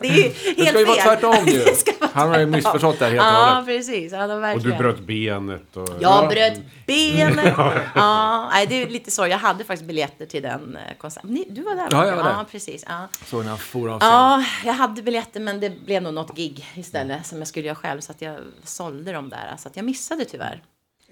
[0.00, 1.04] det är helt Det ska ju vara fel.
[1.04, 1.64] tvärtom ju.
[2.12, 3.66] Han har ju missförstått det här helt och Ja, hållet.
[3.66, 4.12] precis.
[4.12, 4.70] Ja, det Och verkligen.
[4.78, 5.88] du bröt benet och...
[6.00, 7.54] Jag bröt benet.
[7.94, 9.26] ja, nej, det är lite så.
[9.26, 11.44] Jag hade faktiskt biljetter till den eh, konserten.
[11.48, 11.88] Du var där?
[11.90, 12.30] Ja, jag var där.
[12.30, 12.84] Ja, precis.
[12.88, 13.08] Ja.
[13.24, 16.66] Såg när han for av ja, jag hade biljetter men det blev nog något gig
[16.74, 18.00] istället som jag skulle göra själv.
[18.00, 19.54] Så att jag sålde dem där.
[19.58, 20.62] Så att jag missade tyvärr.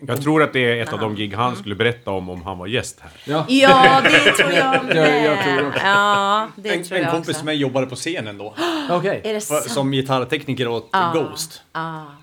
[0.06, 2.58] Jag tror att det är ett av de gig han skulle berätta om om han
[2.58, 3.10] var gäst här.
[3.24, 3.44] Ja.
[3.48, 4.96] Ja, det tror jag med.
[4.96, 5.80] Jag- jag tror också.
[5.84, 7.38] Ja, det En, tror en jag kompis också.
[7.38, 8.54] som jag jobbade på scenen då.
[8.88, 9.70] Är det sant?
[9.70, 11.12] Som gitarrtekniker åt Ah.
[11.12, 11.62] Ghost.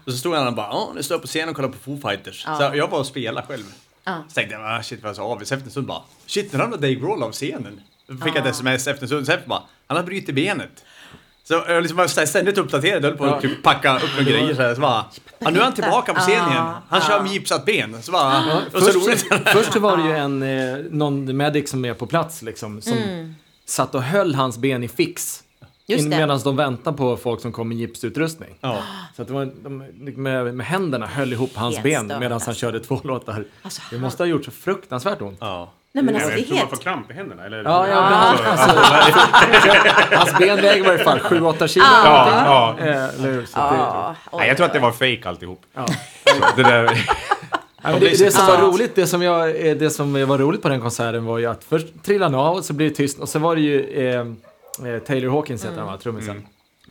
[0.06, 1.78] Och så stod han och bara, ja nu står jag på scenen och kollar på
[1.78, 2.42] Foo Fighters.
[2.44, 3.64] Så jag var och spelade själv.
[4.06, 5.52] Så tänkte jag, ah, shit vad jag så avis.
[5.52, 7.82] Efter en stund bara, shit nu ramlade Dave Grohl av scenen.
[8.08, 10.84] Då fick jag ett sms efter en stund sen bara, han har brutit benet.
[11.50, 14.62] Så jag liksom var ständigt uppdaterad, höll på att typ packa upp några grejer så
[14.62, 14.76] här.
[14.76, 15.06] Så bara,
[15.40, 16.66] ja, nu är han tillbaka på scenen igen.
[16.90, 18.04] Han kör med gipsat ben.
[18.04, 19.00] Så bara, och så.
[19.00, 22.96] Först, först var det ju en, eh, någon medic som är på plats liksom, som
[23.66, 25.44] satt och höll hans ben i fix.
[25.88, 28.56] Medan de väntar på folk som kom med gipsutrustning.
[28.62, 28.84] Ja.
[29.16, 29.78] Så att det var, de
[30.24, 32.54] med, med händerna höll ihop hans Helt ben medan han alltså.
[32.54, 33.46] körde två låtar.
[33.62, 35.38] Alltså, det måste ha gjort så fruktansvärt ont.
[35.42, 35.72] Ja.
[35.92, 36.84] Nej men Jag alltså det är om man får helt...
[36.84, 37.64] kramp i händerna eller?
[37.64, 41.86] Ja, ja, men han, alltså, hans ben väger i varje fall 7-8 kilo.
[41.86, 42.86] ja, ja.
[42.86, 43.46] Eller?
[43.46, 45.62] Så det, Ja, Nej, jag tror att det var fake alltihop.
[45.74, 45.86] Ja.
[46.56, 47.06] Det där...
[47.84, 48.56] Ja, det, det som Ja.
[48.56, 51.46] var roligt, det som, jag, eh, det som var roligt på den konserten var ju
[51.46, 54.08] att först trillade han av och så blev det tyst och så var det ju
[54.10, 54.20] eh,
[54.94, 56.46] eh, Taylor Hawkins heter han va, trummisen.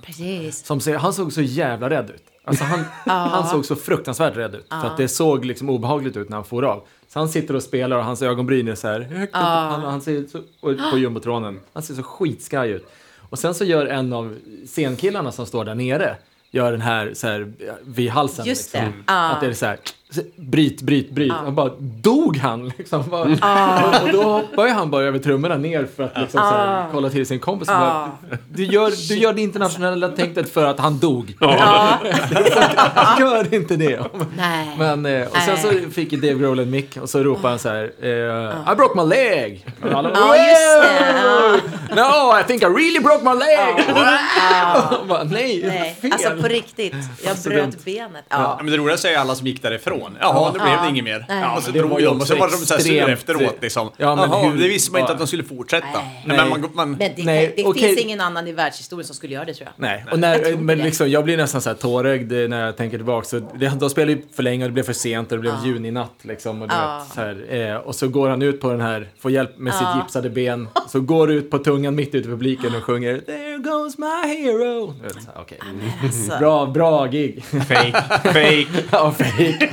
[0.07, 0.67] Precis.
[0.67, 2.23] Som han såg så jävla rädd ut.
[2.49, 4.67] Alltså han, han såg så fruktansvärt rädd ut.
[4.69, 6.83] För att det såg liksom obehagligt ut när han får av.
[7.09, 9.41] Så han sitter och spelar och hans ögonbryn är så här högt upp.
[9.41, 10.43] Han, han ser så,
[10.91, 11.61] på jumbotronen.
[11.73, 12.87] Han ser så skitskraj ut.
[13.31, 14.37] Och sen så gör en av
[14.67, 16.17] scenkillarna som står där nere
[16.51, 18.47] gör den här, så här vid halsen.
[18.47, 18.93] Just liksom.
[19.07, 19.13] det.
[19.13, 19.79] Att det är så här,
[20.11, 21.33] så- bryt, bryt, bryt.
[21.47, 23.05] Och bara dog han liksom.
[23.11, 26.47] Bara, och, och då hoppar ju han bara över trummorna ner för att liksom, så
[26.47, 27.69] här, kolla till sin kompis.
[27.69, 28.11] och Bara,
[28.51, 31.35] du, gör, du gör det internationella tänket för att han dog.
[33.21, 34.01] Gör inte det.
[34.37, 34.75] Nej.
[34.79, 37.69] Men, eh, och sen så fick Dave Grohl en mick och så ropade han så
[37.69, 39.67] här eh, I broke my leg!
[39.83, 41.15] Och alla, Ja, just det.
[41.97, 42.03] Ja.
[42.35, 43.87] No, I think I really broke my leg!
[45.09, 46.13] Bara, Nej, Nej, fel!
[46.13, 46.95] alltså på riktigt.
[47.25, 48.25] Jag Så bröt benet.
[48.29, 48.59] Ja, Ja.
[48.63, 49.98] men det roligaste är ju alla som gick därifrån.
[50.21, 51.25] Jaha, nu blev det inget mer.
[51.29, 51.41] Nej.
[51.41, 53.13] Ja, och så Det drog var ju de och så var de så här sura
[53.13, 53.91] efteråt liksom.
[53.97, 55.87] Ja, men Jaha, hur- det visste man inte att de skulle fortsätta.
[56.25, 56.37] Nej.
[56.39, 57.83] Men man, man, Men det, Nej, det okej.
[57.83, 59.83] finns ingen annan i världshistorien som skulle göra det tror jag.
[59.89, 60.85] Nej, och Jag när, tror men det.
[60.85, 63.27] liksom, jag blir nästan så här tårögd när jag tänker tillbaka.
[63.29, 65.55] Så det, de spelade ju för länge och det blev för sent och det blev
[65.65, 66.13] juninatt.
[66.23, 66.99] Liksom, och, Ja.
[67.05, 69.75] vet, så här, eh, och så går han ut på den här, får hjälp med
[69.75, 70.69] sitt gipsade ben.
[70.89, 74.95] Så går ut på tungan mitt ute i publiken och sjunger There goes my hero.
[75.37, 75.59] Okej.
[76.05, 77.45] Alltså, Bra, bra gig.
[77.45, 77.93] Fake,
[78.25, 78.67] fake.
[78.91, 79.69] ja, fake.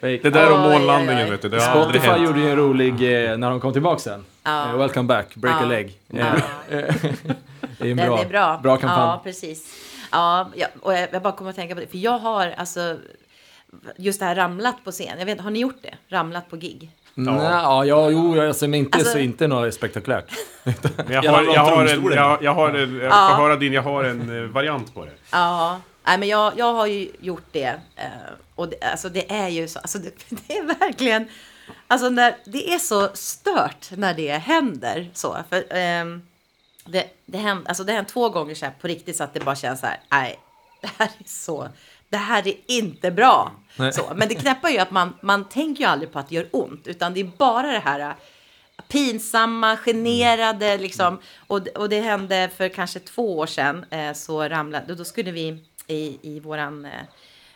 [0.00, 2.22] Det där om månlandningen vet du, det har aldrig Spotify hänt.
[2.28, 2.92] gjorde ju en rolig
[3.30, 4.24] eh, när de kom tillbaka sen.
[4.42, 4.68] Ja.
[4.68, 5.68] Eh, welcome back, break a Ja.
[5.68, 5.98] leg.
[6.08, 6.20] Eh,
[7.78, 8.60] det är en den bra, är bra.
[8.62, 9.00] bra kampanj.
[9.00, 9.74] Ja, precis.
[10.12, 11.86] Ja, ja, och jag, jag bara kommer att tänka på det.
[11.86, 12.96] För jag har alltså
[13.96, 15.18] just det här ramlat på scen.
[15.18, 15.94] Jag vet, har ni gjort det?
[16.16, 16.90] Ramlat på gig?
[17.16, 20.24] Nej, ja, ja, jo, alltså, men inte, Alltså- så, inte något spektakulärt.
[20.64, 20.74] Men
[21.08, 23.28] Jag Jag har, jag har en, jag, jag har en, jag Ja.
[23.36, 25.10] får höra din, jag har en eh, variant på det.
[25.32, 27.80] Ja, nej, men jag, jag har ju gjort det.
[27.96, 28.08] eh,
[28.54, 30.10] Och det, alltså det är ju så, alltså det,
[30.46, 31.28] det är verkligen,
[31.86, 35.38] alltså när, det är så stört när det händer så.
[35.50, 36.22] För ehm,
[36.84, 39.40] det, det hände, alltså det hände två gånger så här på riktigt så att det
[39.40, 40.38] bara känns så här, nej,
[40.80, 41.68] det här är så,
[42.08, 43.52] det här är inte bra.
[43.76, 43.92] Nej.
[43.92, 46.34] Så, men det knäppa är ju att man, man tänker ju aldrig på att det
[46.34, 48.12] gör ont, utan det är bara det här äh,
[48.88, 51.18] pinsamma, generade liksom.
[51.46, 55.30] Och, och det hände för kanske två år sedan, eh, så ramlade, då, då skulle
[55.30, 57.02] vi i, i våran eh,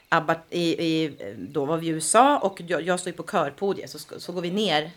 [0.09, 3.91] ABBA, i, i, då var vi i USA och jag, jag stod ju på körpodiet,
[3.91, 4.91] så, så går vi ner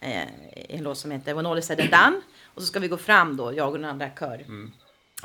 [0.00, 0.22] eh,
[0.56, 2.20] i en låt som heter When all is said and done.
[2.44, 4.44] Och så ska vi gå fram då, jag och den andra kör,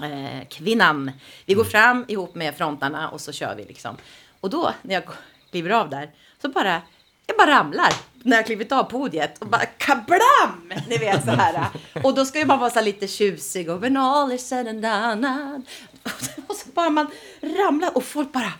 [0.03, 1.11] eh, kvinnan.
[1.45, 3.97] Vi går fram ihop med frontarna och så kör vi liksom.
[4.39, 5.03] Och då när jag
[5.51, 6.81] kliver av där så bara,
[7.27, 7.93] jag bara ramlar
[8.23, 10.73] när jag klivit av podiet och bara kablam!
[10.87, 11.67] Ni vet så här.
[12.03, 14.81] Och då ska ju man vara så lite tjusig och when all is said and
[14.81, 15.61] done.
[16.47, 17.07] Och så bara man
[17.41, 18.53] ramlar och folk bara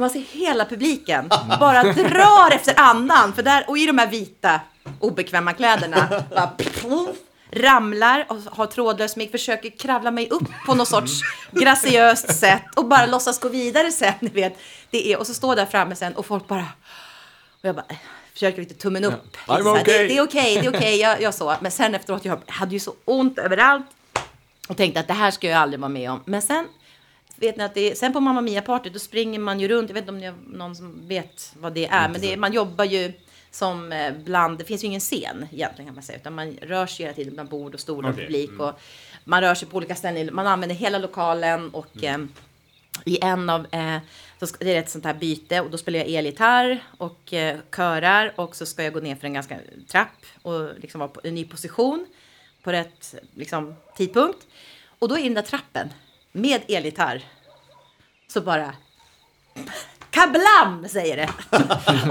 [0.00, 1.28] man ser hela publiken
[1.60, 3.32] bara drar efter andan.
[3.32, 4.60] För där, och i de här vita
[5.00, 6.52] obekväma kläderna bara
[7.52, 11.20] ramlar och har trådlös mick, försöker kravla mig upp på något sorts
[11.50, 14.14] graciöst sätt och bara låtsas gå vidare sen.
[14.20, 14.58] Ni vet.
[14.90, 16.66] Det är, och så står där framme sen och folk bara...
[17.62, 17.96] Och jag bara eh,
[18.32, 19.36] försöker lite tummen upp.
[19.36, 19.82] Här, okay.
[19.84, 21.00] Det, det är okej, det är okej.
[21.00, 21.54] Jag, jag så.
[21.60, 23.86] Men sen efteråt, jag hade ju så ont överallt.
[24.70, 26.20] Och tänkte att det här ska jag aldrig vara med om.
[26.24, 26.68] Men sen
[27.36, 29.88] vet ni att det är, sen på Mamma Mia-party då springer man ju runt.
[29.88, 32.08] Jag vet inte om ni har någon som vet vad det är.
[32.08, 33.12] Men det är, man jobbar ju
[33.50, 36.18] som eh, bland, det finns ju ingen scen egentligen kan man säga.
[36.18, 38.60] Utan man rör sig hela tiden bland bord och stolar och publik.
[38.60, 38.80] Och
[39.24, 40.34] man rör sig på olika ställen.
[40.34, 42.18] Man använder hela lokalen och eh,
[43.04, 43.96] i en av, eh,
[44.58, 48.56] det är ett sånt här byte och då spelar jag elgitarr och eh, körar och
[48.56, 49.58] så ska jag gå ner för en ganska
[49.88, 52.06] trapp och liksom vara på en ny position
[52.62, 54.46] på rätt liksom, tidpunkt.
[54.98, 55.88] Och då i den där trappen
[56.32, 57.22] med elgitarr
[58.28, 58.74] så bara
[60.10, 61.30] kablam säger det.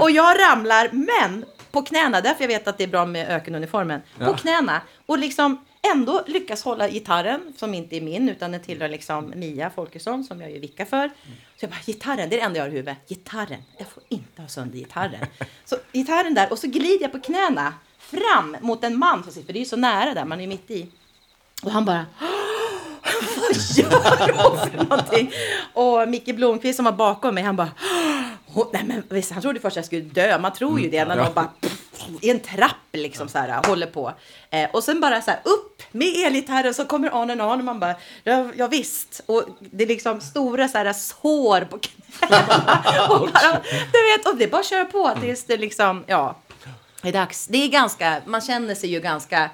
[0.00, 4.00] och jag ramlar, men på knäna, därför jag vet att det är bra med ökenuniformen.
[4.18, 8.88] På knäna och liksom ändå lyckas hålla gitarren, som inte är min utan den tillhör
[8.88, 11.08] liksom Mia Folkesson som jag ju vickar för.
[11.08, 12.98] Så jag bara, gitarren, det är det enda jag har i huvudet.
[13.08, 15.26] Gitarren, jag får inte ha sönder gitarren.
[15.64, 17.74] Så gitarren där och så glider jag på knäna
[18.10, 20.46] fram mot en man som sitter, för det är ju så nära där, man är
[20.46, 20.86] mitt i.
[21.62, 22.06] Och han bara
[23.36, 25.32] vad gör hon för någonting?
[25.74, 27.70] Och Micke Blomqvist som var bakom mig, han bara
[28.54, 30.38] "Åh, Nej men visst, han trodde först att jag skulle dö.
[30.38, 31.48] Man tror ju det när någon bara
[32.20, 34.12] i en trapp liksom så här håller på.
[34.50, 37.64] Eh, och sen bara så här upp med elgitarren så kommer on and on och
[37.64, 37.94] man bara
[38.24, 39.20] ja, ja visst.
[39.26, 43.06] Och det är liksom stora så här sår på knäna.
[43.08, 43.60] och bara,
[43.92, 46.36] du vet, och det är bara att köra på tills det liksom, ja,
[47.08, 47.46] är dags.
[47.46, 49.50] Det är ganska, man känner sig ju ganska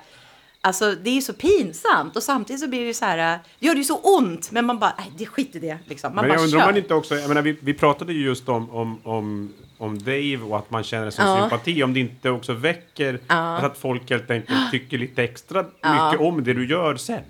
[0.61, 3.17] Alltså det är ju så pinsamt och samtidigt så blir det så här,
[3.59, 6.15] det gör det ju så ont men man bara, nej det skit i det liksom.
[6.15, 8.25] Man Men jag bara undrar om man inte också, jag menar vi, vi pratade ju
[8.25, 11.41] just om, om, om, om Dave och att man känner sån Ja.
[11.41, 13.57] sympati, om det inte också väcker Ja.
[13.57, 17.21] att folk helt enkelt tycker lite extra mycket om det du gör sen.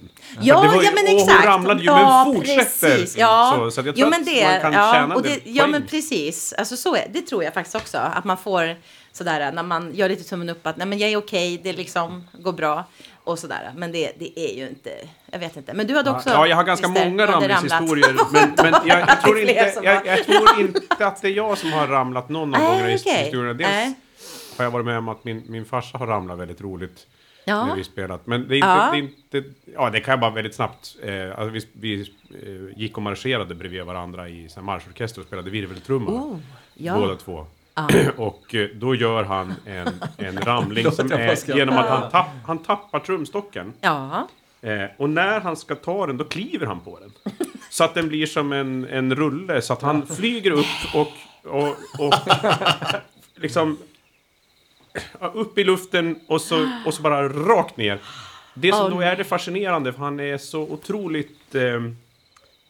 [0.41, 1.33] Ja, det ju- ja men exakt.
[1.39, 2.97] hon ramlade ju ja, men fortsätter.
[2.97, 3.17] Precis.
[3.19, 5.23] Ja, Så, så att jag jo, tror men att det, man kan ja, tjäna och
[5.23, 6.53] det det, Ja, men precis.
[6.59, 7.99] Alltså så är, det tror jag faktiskt också.
[7.99, 8.77] Att man får
[9.17, 12.25] sådär när man gör lite tummen upp att nej men jag är okej, det liksom
[12.33, 12.85] går bra
[13.25, 13.73] och sådär.
[13.77, 14.91] Men det, det är ju inte,
[15.33, 15.75] jag vet inte.
[15.75, 16.31] Men du hade också.
[16.31, 18.15] Ja, jag har ganska många ramlingshistorier.
[18.33, 21.73] Men, men jag, jag, tror inte, jag, jag tror inte att det är jag som
[21.73, 23.53] har ramlat någon av gångerna i historierna.
[23.55, 23.95] Dels Nej.
[24.57, 27.07] har jag varit med om att min, min farsa har ramlat väldigt roligt.
[27.45, 27.67] Ja.
[27.67, 28.27] När vi spelat.
[28.27, 28.91] Men det är inte, Ja.
[28.93, 30.97] det är inte, ja det kan jag bara väldigt snabbt.
[31.03, 35.27] Eh, alltså vi vi eh, gick och marscherade bredvid varandra i så här marschorkester och
[35.27, 36.11] spelade virveltrumma.
[36.11, 36.39] Oh,
[36.75, 36.99] ja.
[36.99, 37.47] Båda två.
[38.17, 42.59] och eh, då gör han en, en ramling som är genom att han, tapp, han
[42.59, 43.73] tappar trumstocken.
[43.81, 44.29] Ja.
[44.63, 47.35] Eh, och när han ska ta den, då kliver han på den.
[47.71, 51.13] Så att den blir som en, en rulle, så att han flyger upp och,
[51.45, 51.69] och,
[51.99, 52.15] och
[53.35, 53.79] liksom
[55.21, 57.99] ja, upp i luften och så, och så bara rakt ner.
[58.55, 61.55] Det som Oh, då är det fascinerande, för han är så otroligt...
[61.55, 61.81] Eh,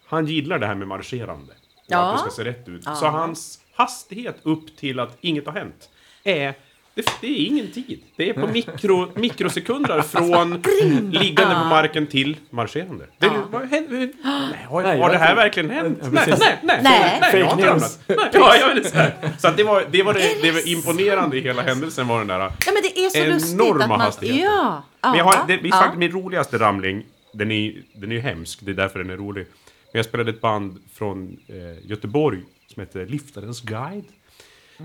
[0.06, 1.52] han gillar det här med marscherande.
[1.86, 1.98] Ja.
[1.98, 2.84] Att det ska se rätt ut.
[2.84, 5.88] Så hans hastighet upp till att inget har hänt
[6.24, 6.54] är
[6.96, 8.02] det, det är ingen tid.
[8.16, 10.62] Det är på mikro, mikrosekunder från
[11.10, 13.06] liggande på marken till marscherande.
[13.18, 13.70] Det, vad?
[13.70, 15.98] Nej, har, Nej, har det här verkligen hänt?
[16.02, 16.80] Ja, Nej, nej, nej.
[16.82, 17.18] Nej.
[17.20, 17.98] nej, jag har Fake inte news.
[18.08, 18.08] ramlat.
[18.08, 19.14] Nej, ja, jag vet så, här.
[19.38, 22.38] så det var det, var det, det var imponerande i hela händelsen var den där.
[22.38, 24.00] ja, men det är så Enorma att man...
[24.00, 24.44] hastigheter.
[24.44, 24.82] Ja.
[25.02, 28.20] Men jag har, det, det är faktiskt min roligaste ramling, den är, den är ju
[28.20, 29.46] hemsk, det är därför den är rolig.
[29.92, 32.42] Men jag spelade ett band från eh, Göteborg
[32.76, 34.04] som heter Liftarens Guide.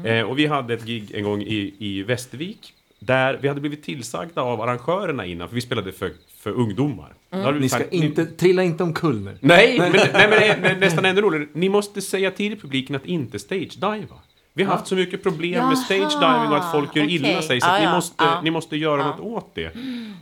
[0.06, 2.74] Eh, och vi hade ett gig en gång i, i Västervik.
[3.00, 7.14] Där vi hade blivit tillsagda av arrangörerna innan, för vi spelade för, för ungdomar.
[7.30, 9.38] Vi Ni ska sagt, inte, trilla inte omkull nu.
[9.42, 11.48] Nej, men, nej, men nä- nästan ännu roligare.
[11.54, 14.16] Ni måste säga till publiken att inte stage-diva.
[14.54, 15.76] Vi har haft så mycket problem med Jaha,
[16.10, 17.44] stage-diving och att folk gör illa okej.
[17.44, 17.62] sig.
[17.62, 18.42] Så att Ja, ni, ja, måste, ja.
[18.42, 19.72] ni måste göra något åt det.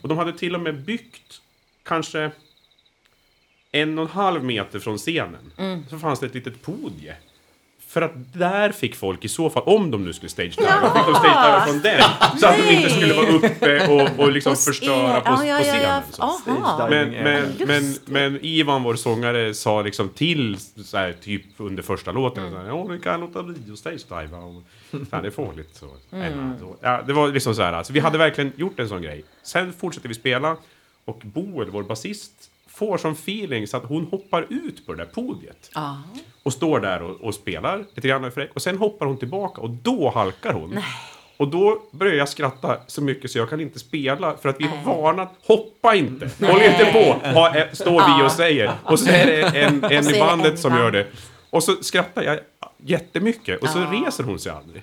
[0.01, 1.41] Och de hade till och med byggt
[1.83, 2.31] kanske
[3.71, 5.51] en och en halv meter från scenen.
[5.57, 5.83] Mm.
[5.89, 7.15] Så fanns det ett litet podie.
[7.89, 11.15] För att där fick folk i så fall, om de nu skulle stage-diva, fick de
[11.15, 12.01] stage-diva från den.
[12.39, 15.63] Så att de inte skulle vara uppe och, och liksom förstöra på, Ja, ja, på
[16.17, 16.61] ja, scenen.
[16.61, 16.87] ja.
[16.89, 22.11] Men, men, men, men Ivan, vår sångare, sa liksom till så här, typ under första
[22.11, 22.43] låten.
[22.43, 22.55] Mm.
[22.55, 24.27] Så här, Ja, ni kan låta bli att Så här,
[25.21, 25.69] det är farligt.
[25.75, 26.15] Så.
[26.15, 26.53] Mm.
[26.81, 27.73] Ja, det var liksom så här.
[27.73, 29.23] Alltså, vi hade verkligen gjort en sån grej.
[29.43, 30.57] Sen fortsätter vi spela
[31.05, 32.31] och Boel, vår basist,
[32.79, 35.71] får som feeling så att hon hoppar ut på det där podiet.
[35.75, 35.97] Ja.
[36.43, 38.49] Och står där och, och spelar lite grann fräck.
[38.53, 40.79] Och sen hoppar hon tillbaka och då halkar hon.
[41.37, 44.63] Och då börjar jag skratta så mycket så jag kan inte spela för att vi
[44.65, 45.33] har varnat.
[45.47, 46.29] Hoppa inte!
[46.45, 47.29] Håll inte på!
[47.29, 48.71] Ha, eh, står vi och säger.
[48.83, 50.83] Och så är det en, en i det bandet en som band.
[50.83, 51.07] gör det.
[51.49, 52.39] Och så skrattar jag
[52.77, 53.61] jättemycket.
[53.61, 54.81] Och så reser hon sig aldrig.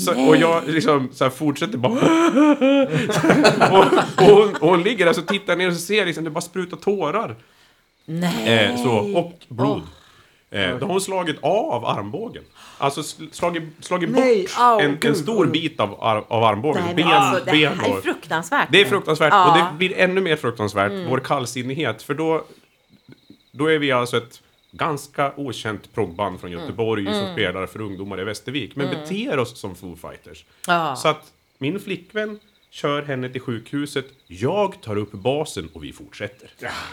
[0.00, 1.92] Så, och jag liksom så här fortsätter bara...
[3.70, 3.86] och,
[4.30, 6.40] och, hon, och hon ligger där så tittar ner och så ser liksom det bara
[6.40, 7.36] sprutar tårar.
[8.04, 8.48] Nej.
[8.48, 9.82] Eh, så, och blod.
[10.50, 12.42] Eh, då har hon slagit av armbågen.
[12.78, 15.94] Alltså sl- slagit, slagit Nej, bort au, en, en stor bit av,
[16.28, 16.82] av armbågen.
[16.86, 18.68] Nej, ben, alltså, det ben här är fruktansvärt.
[18.72, 19.50] Det är fruktansvärt Ja.
[19.52, 22.02] och det blir ännu mer fruktansvärt, vår kallsinnighet.
[22.02, 22.44] För då,
[23.52, 24.40] då är vi alltså ett
[24.72, 28.76] ganska okänt proggband från Göteborg som spelar för ungdomar i Västervik.
[28.76, 30.44] Men beter oss som Foo Fighters.
[30.66, 30.96] Ja.
[30.96, 32.38] Så att min flickvän
[32.70, 34.04] kör henne till sjukhuset.
[34.26, 36.50] Jag tar upp basen och vi fortsätter.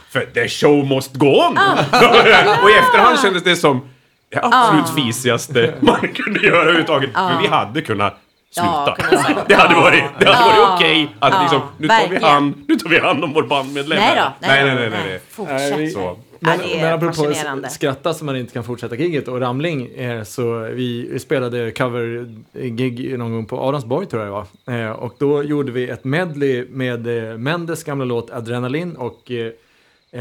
[0.09, 1.57] För the show must go on!
[2.63, 3.89] och i efterhand kändes det som
[4.29, 7.09] det absolut fisigaste man kunde göra överhuvudtaget.
[7.13, 8.17] Men vi hade kunnat
[8.51, 8.95] sluta.
[8.97, 12.65] Ja, det hade varit, det hade varit okej att Ja, liksom, nu tar, vi hand,
[12.67, 13.99] nu tar vi hand om vår bandmedlem.
[13.99, 14.47] Nej då.
[14.47, 15.19] nej, nej, nej, nej, nej.
[15.29, 15.93] Fortsätt.
[15.93, 17.33] Så, Men, det är men apropå
[17.69, 23.31] skratta så man inte kan fortsätta giget och ramling eh, så vi spelade cover-gig någon
[23.31, 24.79] gång på Adamsborg tror jag det var.
[24.79, 29.51] Eh, och då gjorde vi ett medley med eh, Mendes gamla låt Adrenalin och eh,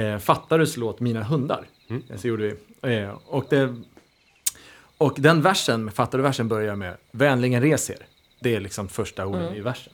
[0.01, 1.65] eh, Fattarus låt Mina hundar.
[1.89, 2.43] Eh, Så gjorde
[2.83, 2.97] vi.
[2.97, 3.75] Eh, och, det,
[4.99, 7.97] och den versen, med Fattarus-versen börjar med Vänligen reser.
[8.41, 9.93] Det är liksom första orden i versen.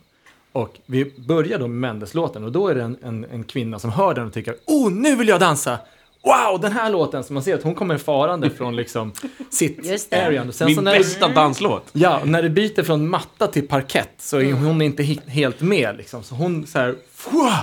[0.52, 3.90] Och vi börjar då med Mendes-låten och då är det en, en, en kvinna som
[3.90, 5.78] hör den och tycker Oh, nu vill jag dansa!
[6.24, 7.24] Wow, den här låten!
[7.24, 9.12] Så man ser att hon kommer farande från liksom
[9.50, 10.52] sitt area.
[10.52, 11.88] Sen Min så när bästa danslåt.
[11.92, 16.22] Ja, när det byter från matta till parkett så är hon inte helt med liksom.
[16.22, 16.94] Så hon så här,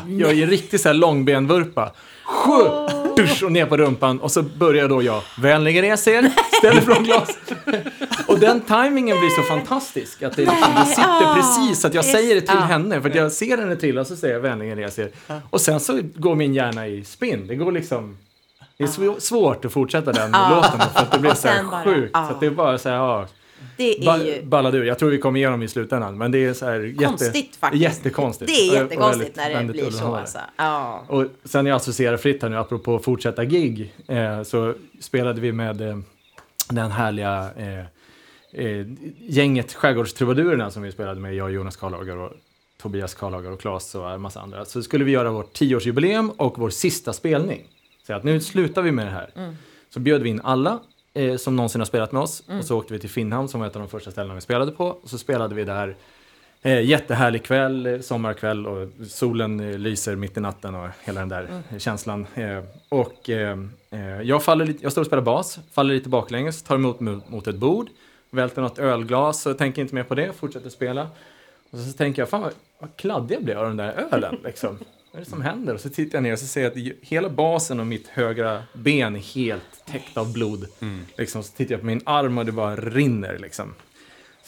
[0.07, 1.91] gör en riktig så här långbenvurpa.
[3.15, 7.03] Dusch, och ner på rumpan och så börjar då jag, vänligen resa er, ställer från
[7.03, 7.37] glas.
[8.27, 12.35] och den timingen blir så fantastisk att det, liksom, det sitter precis att jag säger
[12.35, 15.01] det till henne för att jag ser henne trilla och så säger jag vänligen resa
[15.01, 15.11] er.
[15.49, 17.47] Och sen så går min hjärna i spinn.
[17.47, 18.17] Det går liksom
[18.79, 21.69] det är sv- svårt att fortsätta den låten för att det blev så här sen
[21.69, 22.11] bara, sjukt.
[22.13, 22.27] ja.
[22.29, 23.27] Så det är bara så här, ja,
[23.77, 24.83] Det är ju ballade ur.
[24.83, 26.17] Jag tror vi kommer igenom i slutändan.
[26.17, 27.83] Men det är så här jätte, konstigt faktiskt.
[27.83, 28.51] jättekonstigt.
[28.51, 30.37] Det är jättekonstigt när det blir så alltså.
[30.57, 31.03] Ja.
[31.07, 35.81] Och sen jag associerar fritt här nu, apropå fortsätta gig, eh, så spelade vi med
[35.81, 35.97] eh,
[36.69, 37.79] den härliga eh,
[38.65, 38.85] eh,
[39.19, 42.31] gänget Skärgårdstrubadurerna som vi spelade med, jag Jonas Karlager och
[42.81, 44.65] Tobias Karlager och Claes och en massa andra.
[44.65, 47.67] Så skulle vi göra vårt tioårsjubileum och vår sista spelning.
[48.09, 49.53] Så att nu slutar vi med det här.
[49.89, 50.79] Så bjöd vi in alla
[51.13, 53.67] eh, som någonsin har spelat med oss och så åkte vi till Finnhamn som var
[53.67, 54.85] ett av de första ställena vi spelade på.
[54.85, 55.95] Och så spelade vi där
[56.61, 61.29] Eh, jättehärlig kväll, eh, sommarkväll och solen eh, lyser mitt i natten och hela den
[61.29, 62.27] där eh, känslan.
[62.35, 63.57] Eh, och eh,
[63.89, 67.29] eh, jag, faller lite, jag står och spelar bas, faller lite baklänges, tar emot mot,
[67.29, 67.89] mot ett bord,
[68.29, 71.07] välter något ölglas och tänker inte mer på det, fortsätter spela.
[71.71, 74.77] Och så tänker jag, fan vad, vad kladdig jag blev av den där ölen liksom.
[75.11, 75.73] Vad är det som händer?
[75.73, 78.63] Och så tittar jag ner och så ser jag att hela basen och mitt högra
[78.73, 80.65] ben är helt täckt av blod.
[81.17, 83.73] Liksom, så tittar jag på min arm och det bara rinner liksom.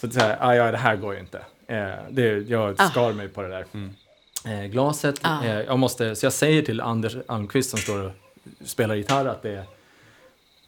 [0.00, 1.38] Så det är så här, ah, ja, det här går ju inte.
[1.66, 3.64] Eh, det, jag skar mig på det där.
[4.46, 5.44] Eh, glaset, Ah.
[5.44, 8.12] eh, jag måste, så jag säger till Anders Almqvist som står och
[8.64, 9.64] spelar gitarr att det är,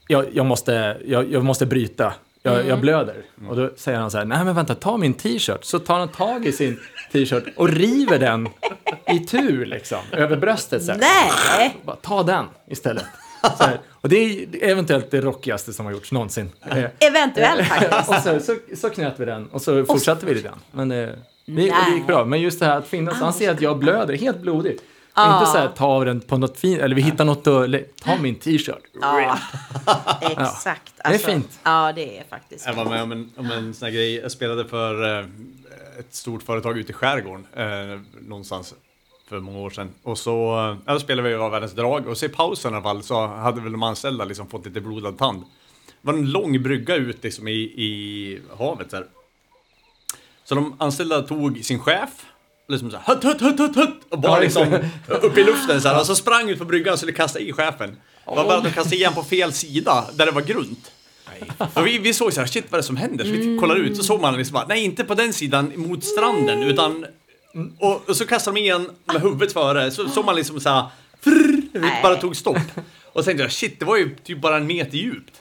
[0.09, 2.15] jag, jag, måste, jag, jag måste bryta.
[2.47, 2.69] Jag, Mm.
[2.69, 3.25] jag blöder.
[3.49, 5.65] Och då säger han så här, nej men vänta, ta min t-shirt.
[5.65, 6.81] Så tar han tag i sin
[7.13, 8.49] t-shirt och river den
[9.13, 10.85] i tur liksom, över bröstet.
[10.85, 10.99] Så här.
[10.99, 11.77] Nej!
[11.85, 13.05] Bara, ta den istället.
[13.59, 13.79] Så här.
[13.91, 16.51] Och det är eventuellt det rockigaste som har gjorts någonsin.
[16.99, 18.09] Eventuellt faktiskt.
[18.09, 20.61] och så, så, så knöt vi den och så fortsatte vi lite grann.
[20.73, 21.17] Men eh, det,
[21.47, 22.05] det gick Nej.
[22.07, 22.25] bra.
[22.25, 24.79] Men just det här att finnas, han ser att jag blöder, helt blodig.
[25.17, 27.71] Och inte så här ta av den på något fint, eller vi hittar något att,
[27.71, 28.83] lä- ta min t-shirt.
[29.01, 29.39] Ja,
[30.21, 30.93] exakt.
[30.97, 31.61] det är Alltså, fint.
[31.63, 34.15] Ja, det är faktiskt Jag var med om en, om en sån här grej.
[34.15, 35.27] Jag spelade för eh,
[35.99, 38.75] ett stort företag ute i skärgården eh, någonstans
[39.29, 39.91] för många år sedan.
[40.03, 42.83] Och så eh, ja, spelade vi av världens drag och så i pausen i alla
[42.83, 45.41] fall så hade väl de anställda liksom fått lite blodad tand.
[45.87, 49.07] Det var en lång brygga ut liksom i, i havet där.
[50.45, 52.11] Så de anställda tog sin chef,
[52.69, 54.73] liksom såhär hutt, hutt, hutt, hutt, hutt, och bara liksom
[55.09, 56.01] upp i luften så här.
[56.01, 57.91] Och så sprang ut på bryggan och skulle kasta i chefen.
[57.91, 60.93] Det var bara att de kastade i han på fel sida, där det var grunt.
[61.75, 63.25] Och vi, vi såg så här, shit vad är det som händer?
[63.25, 66.05] Så vi kollade ut, så såg man liksom bara, nej inte på den sidan mot
[66.05, 67.07] stranden, utan...
[67.79, 70.69] Och, och så kastade de i en med huvudet före, så såg man liksom så
[70.69, 70.85] här,
[71.25, 72.57] frrr, det bara tog stopp.
[73.13, 75.33] Och så tänkte jag, shit det var ju typ bara en meter djupt.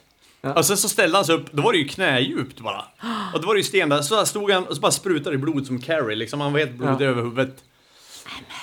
[0.56, 2.84] Och sen så ställde han sig upp, då var det ju knädjupt bara.
[3.34, 5.40] Och då var det ju sten där, så stod han och så bara sprutade det
[5.40, 7.56] blod som Carrie, liksom han var helt blodig över huvudet.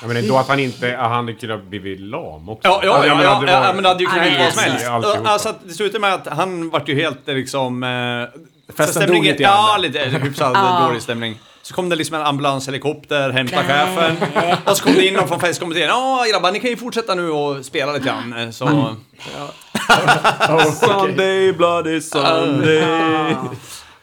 [0.00, 2.68] Jag menar då att han inte, att han hade kunnat blivit lam också.
[2.68, 4.52] Ja, ja, Alltså, ja, ja, ja, det var- men det hade ju kunnat bli vad
[4.52, 4.64] som
[4.94, 5.28] alltså, helst.
[5.30, 7.82] Alltså att det slutade med att han vart ju helt liksom...
[7.82, 10.86] Eh, Festen dog lite grann Ja, lite hyfsad Ja.
[10.88, 11.38] dålig stämning.
[11.70, 14.16] Så kom det liksom en ambulanshelikopter, hämta chefen.
[14.64, 15.88] Och så kom det in någon från festkommittén.
[15.88, 18.32] Ja grabbar, ni kan ju fortsätta nu och spela lite grann.
[18.32, 18.66] Eh, Så...
[20.72, 22.84] Sunday, bloody Sunday.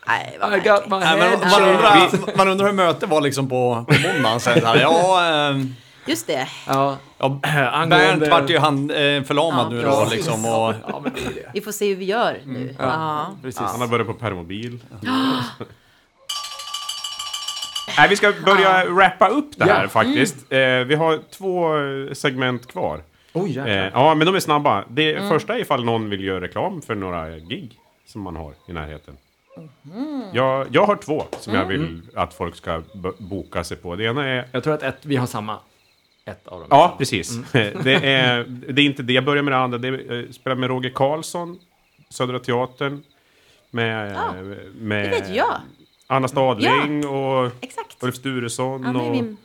[0.08, 1.76] Nej, vad I got my Nej, head man, shaved.
[1.76, 4.60] undrar, man undrar hur mötet var liksom på, på måndagen sen.
[4.64, 5.58] Ja, eh,
[6.06, 6.48] Just det.
[6.68, 7.30] Ja, ja,
[7.90, 10.46] Bernt vart ju hand, eh, förlamad Ja, nu då Ja, liksom.
[10.46, 11.50] Och, ja, men det det.
[11.54, 12.76] Vi får se hur vi gör nu.
[12.80, 13.26] Ja.
[13.42, 13.62] Precis.
[13.62, 14.80] Han har börjat på permobil.
[17.98, 20.36] Nej, vi ska börja wrappa upp det här faktiskt.
[20.52, 23.02] Eh, vi har två eh, segment kvar.
[23.34, 23.58] Oj.
[23.60, 24.84] Eh, ja, men de är snabba.
[24.90, 27.72] Det första är ifall någon vill göra reklam för några gig
[28.06, 29.18] som man har i närheten.
[30.34, 33.96] Jag, jag har två som jag vill att folk ska b- boka sig på.
[33.96, 35.58] Det ena är Jag tror att ett, vi har samma.
[36.26, 36.68] Ett av dem.
[36.72, 37.40] Ja, precis.
[37.84, 39.14] Det, är, det är inte det.
[39.14, 39.78] Jag börjar med det andra.
[39.78, 41.60] Det är, eh, spelar med Roger Karlsson,
[42.10, 43.04] Södra Teatern.
[43.72, 44.34] Med, Ja,
[44.76, 45.56] med Det vet jag.
[46.08, 48.04] Anna Stadling och Exakt.
[48.04, 49.38] Ulf Sturesson är och min...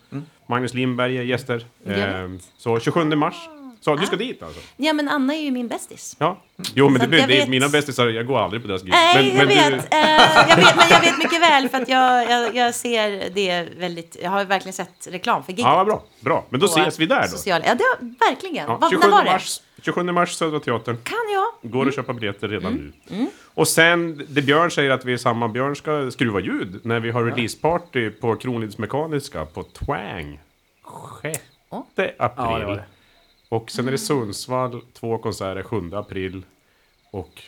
[0.47, 1.67] Magnus Lindberg är gäster.
[1.85, 2.15] Jag vet.
[2.15, 3.35] Eh, så 27 mars
[3.81, 4.61] Så du ska dit alltså?
[4.77, 6.17] Ja, men Anna är ju min bästis.
[6.19, 6.43] Ja.
[6.75, 8.91] Jo, men Så det, det, vet- mina bästisar, jag går aldrig på deras gig.
[8.91, 10.01] Nej, men, jag, men vet, eh,
[10.49, 10.77] jag vet.
[10.77, 14.17] Men jag vet mycket väl för att jag, jag, jag ser det väldigt...
[14.23, 15.65] Jag har verkligen sett reklam för giget.
[15.65, 16.03] Ja, bra.
[16.21, 16.45] Bra.
[16.49, 17.29] Men då på ses vi där då.
[17.29, 18.57] Sociala, ja, det verkligen.
[18.67, 19.31] Ja, Vad, 27 när var det?
[19.33, 20.97] mars, 27 mars, Södra Teatern.
[20.97, 21.71] Kan jag?
[21.71, 21.89] Går Mm.
[21.89, 23.27] att köpa biljetter redan nu.
[23.45, 27.11] Och sen, det Björn säger att vi är samma, Björn ska skruva ljud när vi
[27.11, 30.41] har releaseparty på Kronlids Mekaniska på Twang.
[31.25, 31.41] 6
[32.19, 32.47] april.
[32.53, 32.85] Ja, det var det.
[33.49, 36.43] Och sen är det Sundsvall, två konserter 7 april.
[37.11, 37.43] Och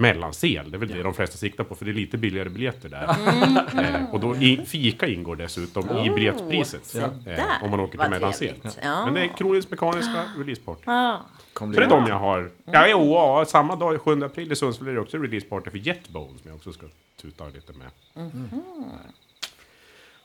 [0.00, 2.88] Mellansel, det är väl det de flesta siktar på för det är lite billigare biljetter
[2.88, 3.16] där.
[3.32, 3.94] Mm.
[3.94, 6.94] Eh, och då i, fika ingår dessutom i biljettpriset.
[6.94, 8.54] Eh, där, om man åker till Mellansel.
[8.82, 9.04] Ja.
[9.04, 10.82] Men det är Kronlids Mekaniska releaseparty.
[10.86, 11.20] Ja.
[11.52, 12.50] Kom Så det är de jag har.
[12.64, 16.38] Ja, jo, ja, samma dag, 7 april i Sundsvall är det också releaseparty för Jetbone
[16.38, 16.86] som jag också ska
[17.22, 17.90] tuta lite med.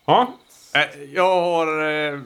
[0.06, 0.34] Ja,
[0.76, 2.20] Eh, Jag har eh,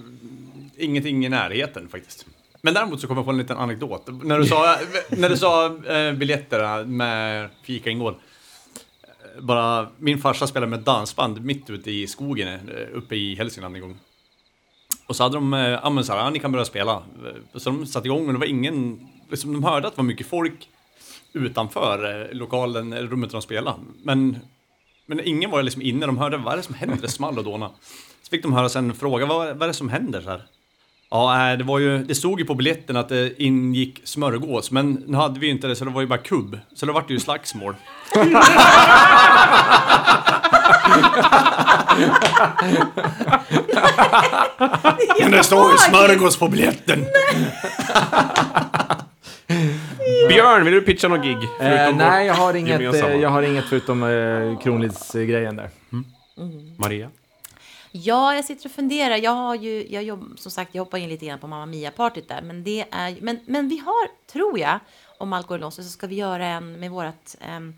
[0.77, 2.27] ingenting i närheten faktiskt.
[2.63, 4.09] Men däremot så kommer jag på en liten anekdot.
[4.23, 4.77] När du sa,
[5.09, 8.15] när du sa eh, biljetterna med fika ingår.
[9.03, 13.77] Eh, bara, min farsa spelade med dansband mitt ute i skogen eh, uppe i Hälsingland
[13.77, 13.99] en gång.
[15.07, 17.03] Och så hade de, eh, ja men så här, ja, ni kan börja spela.
[17.55, 20.27] Så de satte igång och det var ingen, liksom, de hörde att det var mycket
[20.27, 20.69] folk
[21.33, 23.77] utanför lokalen, eller rummet där de spelade.
[24.03, 24.39] Men,
[25.07, 27.45] men ingen var liksom inne, de hörde vad är det som händer, det small och
[27.45, 27.71] dåna.
[28.23, 30.47] Så fick de höra sen fråga, vad, vad är det som händer så här?
[31.11, 35.05] Ja, eh, det var ju, det stod ju på biljetten att det ingick smörgås, men
[35.07, 36.59] nu hade vi ju inte det så det var ju bara kubb.
[36.75, 37.75] Så det vart ju slagsmål.
[45.21, 47.01] Men det står ju smörgås på biljetten!
[50.29, 51.37] Björn, vill du pitcha någon gig?
[51.61, 55.71] Eh, nej, jag har, inget, eh, jag har inget förutom eh, Kronlids-grejen där.
[56.79, 57.09] Maria?
[57.93, 59.17] Ja, jag sitter och funderar.
[59.17, 62.29] Jag har ju, jag jobb, som sagt, jag hoppar in lite grann på Mamma Mia-partyt
[62.29, 62.43] där.
[62.43, 64.79] Men, det är, men, men vi har, tror jag,
[65.19, 67.75] om allt går loss, så ska vi göra en med vårt, um,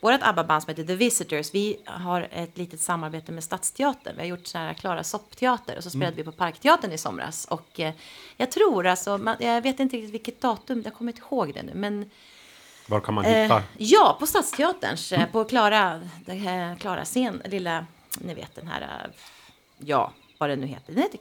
[0.00, 1.54] vårt ABBA-band som heter The Visitors.
[1.54, 4.14] Vi har ett litet samarbete med Stadsteatern.
[4.16, 7.44] Vi har gjort så här Klara soppteater och så spelade vi på Parkteatern i somras.
[7.44, 7.92] Och eh,
[8.36, 11.62] jag tror alltså, man, jag vet inte riktigt vilket datum, jag kommer inte ihåg det
[11.62, 12.10] nu, men
[12.86, 13.62] Var kan man Eh, hitta?
[13.78, 17.86] ja, på Stadsteaterns, eh, på Klara, här Klara scen, lilla,
[18.18, 19.10] ni vet den här, eh,
[19.86, 20.92] ja, vad det nu heter.
[20.92, 21.20] Den heter,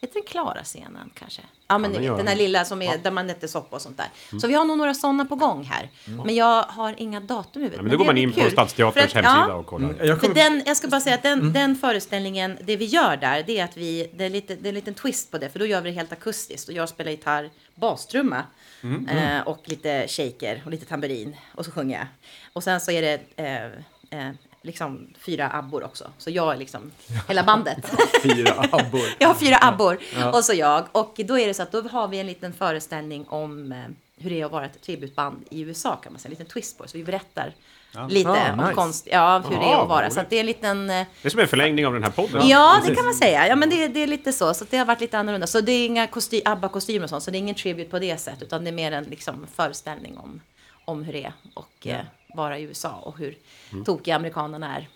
[0.00, 1.42] heter den Klara scenen kanske?
[1.68, 2.38] Ja, men ni den den här den.
[2.44, 4.38] lilla som är, där man äter soppa och sånt där.
[4.40, 5.90] Så vi har nog några sådana på gång här.
[6.24, 7.76] Men jag har inga datum i huvudet.
[7.76, 8.50] Ja, men då går man in på kul.
[8.50, 9.94] Stadsteaterns För att- hemsida ja, och kollar.
[10.04, 13.16] Jag för kommer, den, jag ska bara säga att den, den föreställningen, det vi gör
[13.16, 15.48] där, det är att vi, det är, lite, det är en liten twist på det,
[15.50, 16.68] för då gör vi det helt akustiskt.
[16.68, 18.42] Och jag spelar gitarr, bastrumma
[19.10, 21.36] eh, och lite shaker och lite tamburin.
[21.54, 22.06] Och så sjunger jag.
[22.52, 23.64] Och sen så är det eh,
[24.20, 24.30] eh,
[24.62, 26.10] liksom fyra abbor också.
[26.18, 26.90] Så jag är liksom
[27.28, 27.92] hela bandet.
[28.22, 29.00] fyra abbor.
[29.18, 29.98] Jag har fyra abbor
[30.32, 30.86] och så jag.
[30.92, 33.78] Och då är det så att då har vi en liten föreställning om eh,
[34.16, 36.28] hur det är att vara ett tributband i USA kan man säga.
[36.28, 36.88] En liten twist på det.
[36.90, 37.54] Så vi berättar
[38.08, 38.74] lite Ah, om nice.
[38.74, 40.10] konst, ja, hur det är Ah, att vara.
[40.10, 40.90] Så att det är en liten...
[40.90, 42.48] eh, Det är som en förlängning av den här podden.
[42.48, 43.48] Ja, det kan man säga.
[43.48, 44.54] Ja, men det, det är lite så.
[44.54, 45.46] Så att det har varit lite annorlunda.
[45.46, 47.22] Så det är inga kosty- ABBA-kostymer och sånt.
[47.22, 48.42] Så det är ingen tribute på det sättet.
[48.42, 50.40] Utan det är mer en liksom, föreställning om,
[50.84, 52.00] om hur det är och eh,
[52.34, 53.36] vara i USA och hur
[53.72, 53.84] Mm.
[53.84, 54.88] tokiga amerikanerna är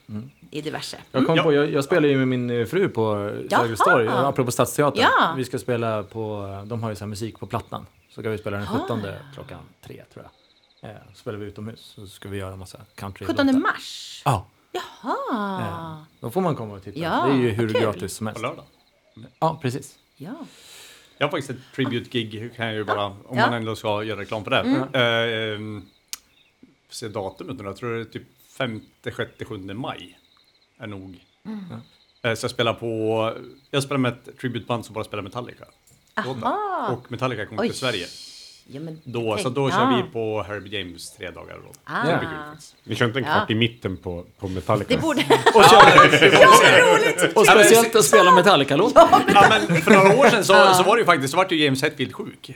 [0.51, 0.97] i diverse.
[1.13, 1.43] Jag, kom Ja.
[1.43, 3.61] på, jag, jag spelar ju med min eh, fru på Jaha.
[3.61, 5.03] Sergels torg, apropå Stadsteatern.
[5.03, 5.35] Ja.
[5.37, 7.87] Vi ska spela på, de har ju så här musik på Plattan.
[8.11, 9.03] Så ska vi spela den 17
[9.35, 10.27] klockan tre tror
[10.81, 10.91] jag.
[10.91, 14.23] Eh, så spelar vi utomhus, så ska vi göra en massa country 17 mars.
[14.25, 16.05] Ja, Jaha.
[16.21, 16.99] då får man komma och titta.
[16.99, 17.81] Ja, det är ju hur kul.
[17.83, 18.43] gratis som På helst.
[18.43, 18.65] lördag.
[19.39, 19.99] Ja, precis.
[20.17, 20.33] Ja.
[21.19, 23.33] Jag har faktiskt ett tribute-gig, kan jag ju bara, om Ja.
[23.33, 23.51] Mm.
[23.51, 24.61] man ändå ska göra reklam på det.
[24.93, 25.83] Eh, ehm,
[26.97, 28.23] se datumet nu jag tror det är typ
[28.59, 30.19] 5, 6, 7 maj.
[30.79, 31.25] Är nog.
[31.47, 31.65] Mm.
[32.23, 33.33] Eh, så jag spelar på,
[33.71, 35.65] jag spelar med ett tributeband som bara spelar Metallica.
[36.15, 36.89] Aha.
[36.93, 37.69] Och Metallica kommer Oj.
[37.69, 38.07] till Sverige.
[38.69, 40.03] Ja, men Då, tänk- så då kör ja.
[40.07, 41.61] vi på Herbie James tre dagar.
[41.65, 41.73] Då.
[41.85, 42.05] Ah.
[42.05, 42.77] Faktiskt.
[42.85, 44.95] Vi kör inte en kvart i mitten på, på Metallica.
[44.95, 45.25] Det borde...
[45.55, 49.09] Och, och speciellt att spela Metallica-låtar.
[49.35, 51.55] Ja, men för några år sedan så, så var det ju faktiskt, så var det
[51.55, 52.51] ju James Hetfield sjuk.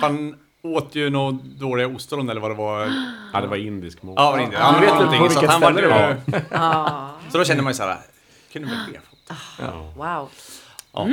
[0.00, 0.34] Han
[0.74, 2.86] åt ju några dåliga ostron eller vad det var.
[3.32, 4.14] Ja, det var indisk mat.
[4.16, 4.56] Ja, var det inte.
[4.56, 5.88] Ja, Han vet inte på vilket han var ställe
[6.26, 7.10] det Ja.
[7.32, 7.98] Så då kände man ju såhär,
[8.52, 9.64] kunde väl det.
[9.96, 10.28] Wow.
[10.92, 11.08] Ja.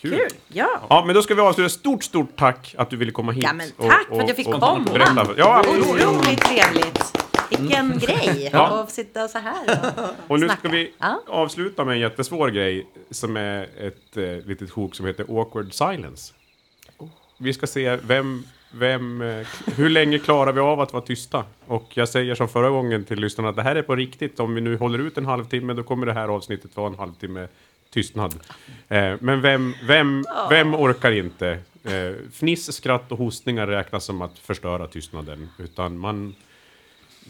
[0.00, 0.20] Kul.
[0.48, 0.80] Ja.
[0.90, 1.68] Ja, men då ska vi avsluta.
[1.68, 3.44] Stort, stort tack att du ville komma hit.
[3.44, 4.84] Ja, men tack för att jag fick komma.
[4.92, 5.26] berätta.
[5.36, 5.60] Ja.
[5.68, 7.18] Otroligt trevligt.
[7.50, 8.66] Vilken grej Ja.
[8.82, 10.58] att sitta så här och, Och nu snacka.
[10.60, 11.22] ska vi Ja.
[11.28, 16.34] avsluta med en jättesvår grej som är ett eh, litet sjok som heter Awkward Silence.
[16.98, 17.08] Oh.
[17.38, 18.42] Vi ska se vem,
[18.78, 19.46] vem, eh,
[19.76, 21.44] hur länge klarar vi av att vara tysta?
[21.66, 24.40] Och jag säger som förra gången till lyssnarna att det här är på riktigt.
[24.40, 27.48] Om vi nu håller ut en halvtimme då kommer det här avsnittet vara en halvtimme
[27.92, 28.34] tystnad.
[28.88, 31.58] Eh, men vem, vem, vem orkar inte?
[31.84, 35.48] Eh, fniss, skratt och hostningar räknas som att förstöra tystnaden.
[35.58, 36.34] Utan man...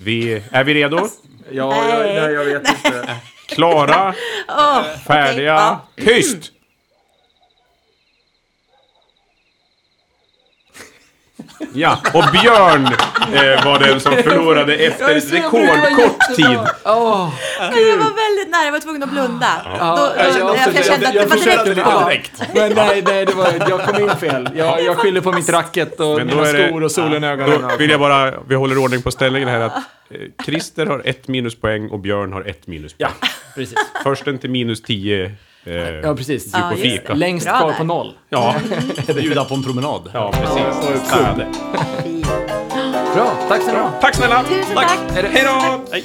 [0.02, 1.08] Vi, är vi redo?
[1.50, 3.20] Ja, jag, nej, jag vet inte.
[3.48, 4.14] Klara,
[5.06, 6.52] färdiga, tyst!
[11.72, 16.58] Ja, och Björn eh, var den som förlorade efter rekordkort tid.
[16.84, 19.46] Åh, Jag var väldigt nära, jag var tvungen att blunda.
[19.64, 22.48] Då, då, jag- jag, jag, jag- kände att det var direkt av.
[22.54, 24.48] Men nej, nej, det var, jag kom in fel.
[24.56, 27.24] Jag, jag skyller på mitt racket och Men då mina är det- skor och solen
[27.24, 27.62] i ögonen.
[27.70, 29.72] Då vill jag bara, vi håller ordning på ställningen här, att
[30.10, 33.10] eh, Christer har ett minuspoäng och Björn har ett minuspoäng.
[33.20, 33.78] Ja, precis.
[34.02, 35.32] Försten till minus 10
[35.66, 36.50] eh, Ja, precis.
[36.52, 37.14] Ja, på just fika.
[37.14, 37.76] Längst Bra kvar där.
[37.78, 38.12] på noll.
[38.28, 38.54] Ja,
[39.14, 40.10] Bjuda på en promenad.
[40.14, 41.12] ja precis.
[41.12, 41.46] Är det.
[43.14, 44.00] Bra, tack så mycket.
[44.00, 44.44] Tack snälla!
[44.44, 44.98] Tusen tack.
[45.14, 45.80] Hej då!
[45.92, 46.04] Hej.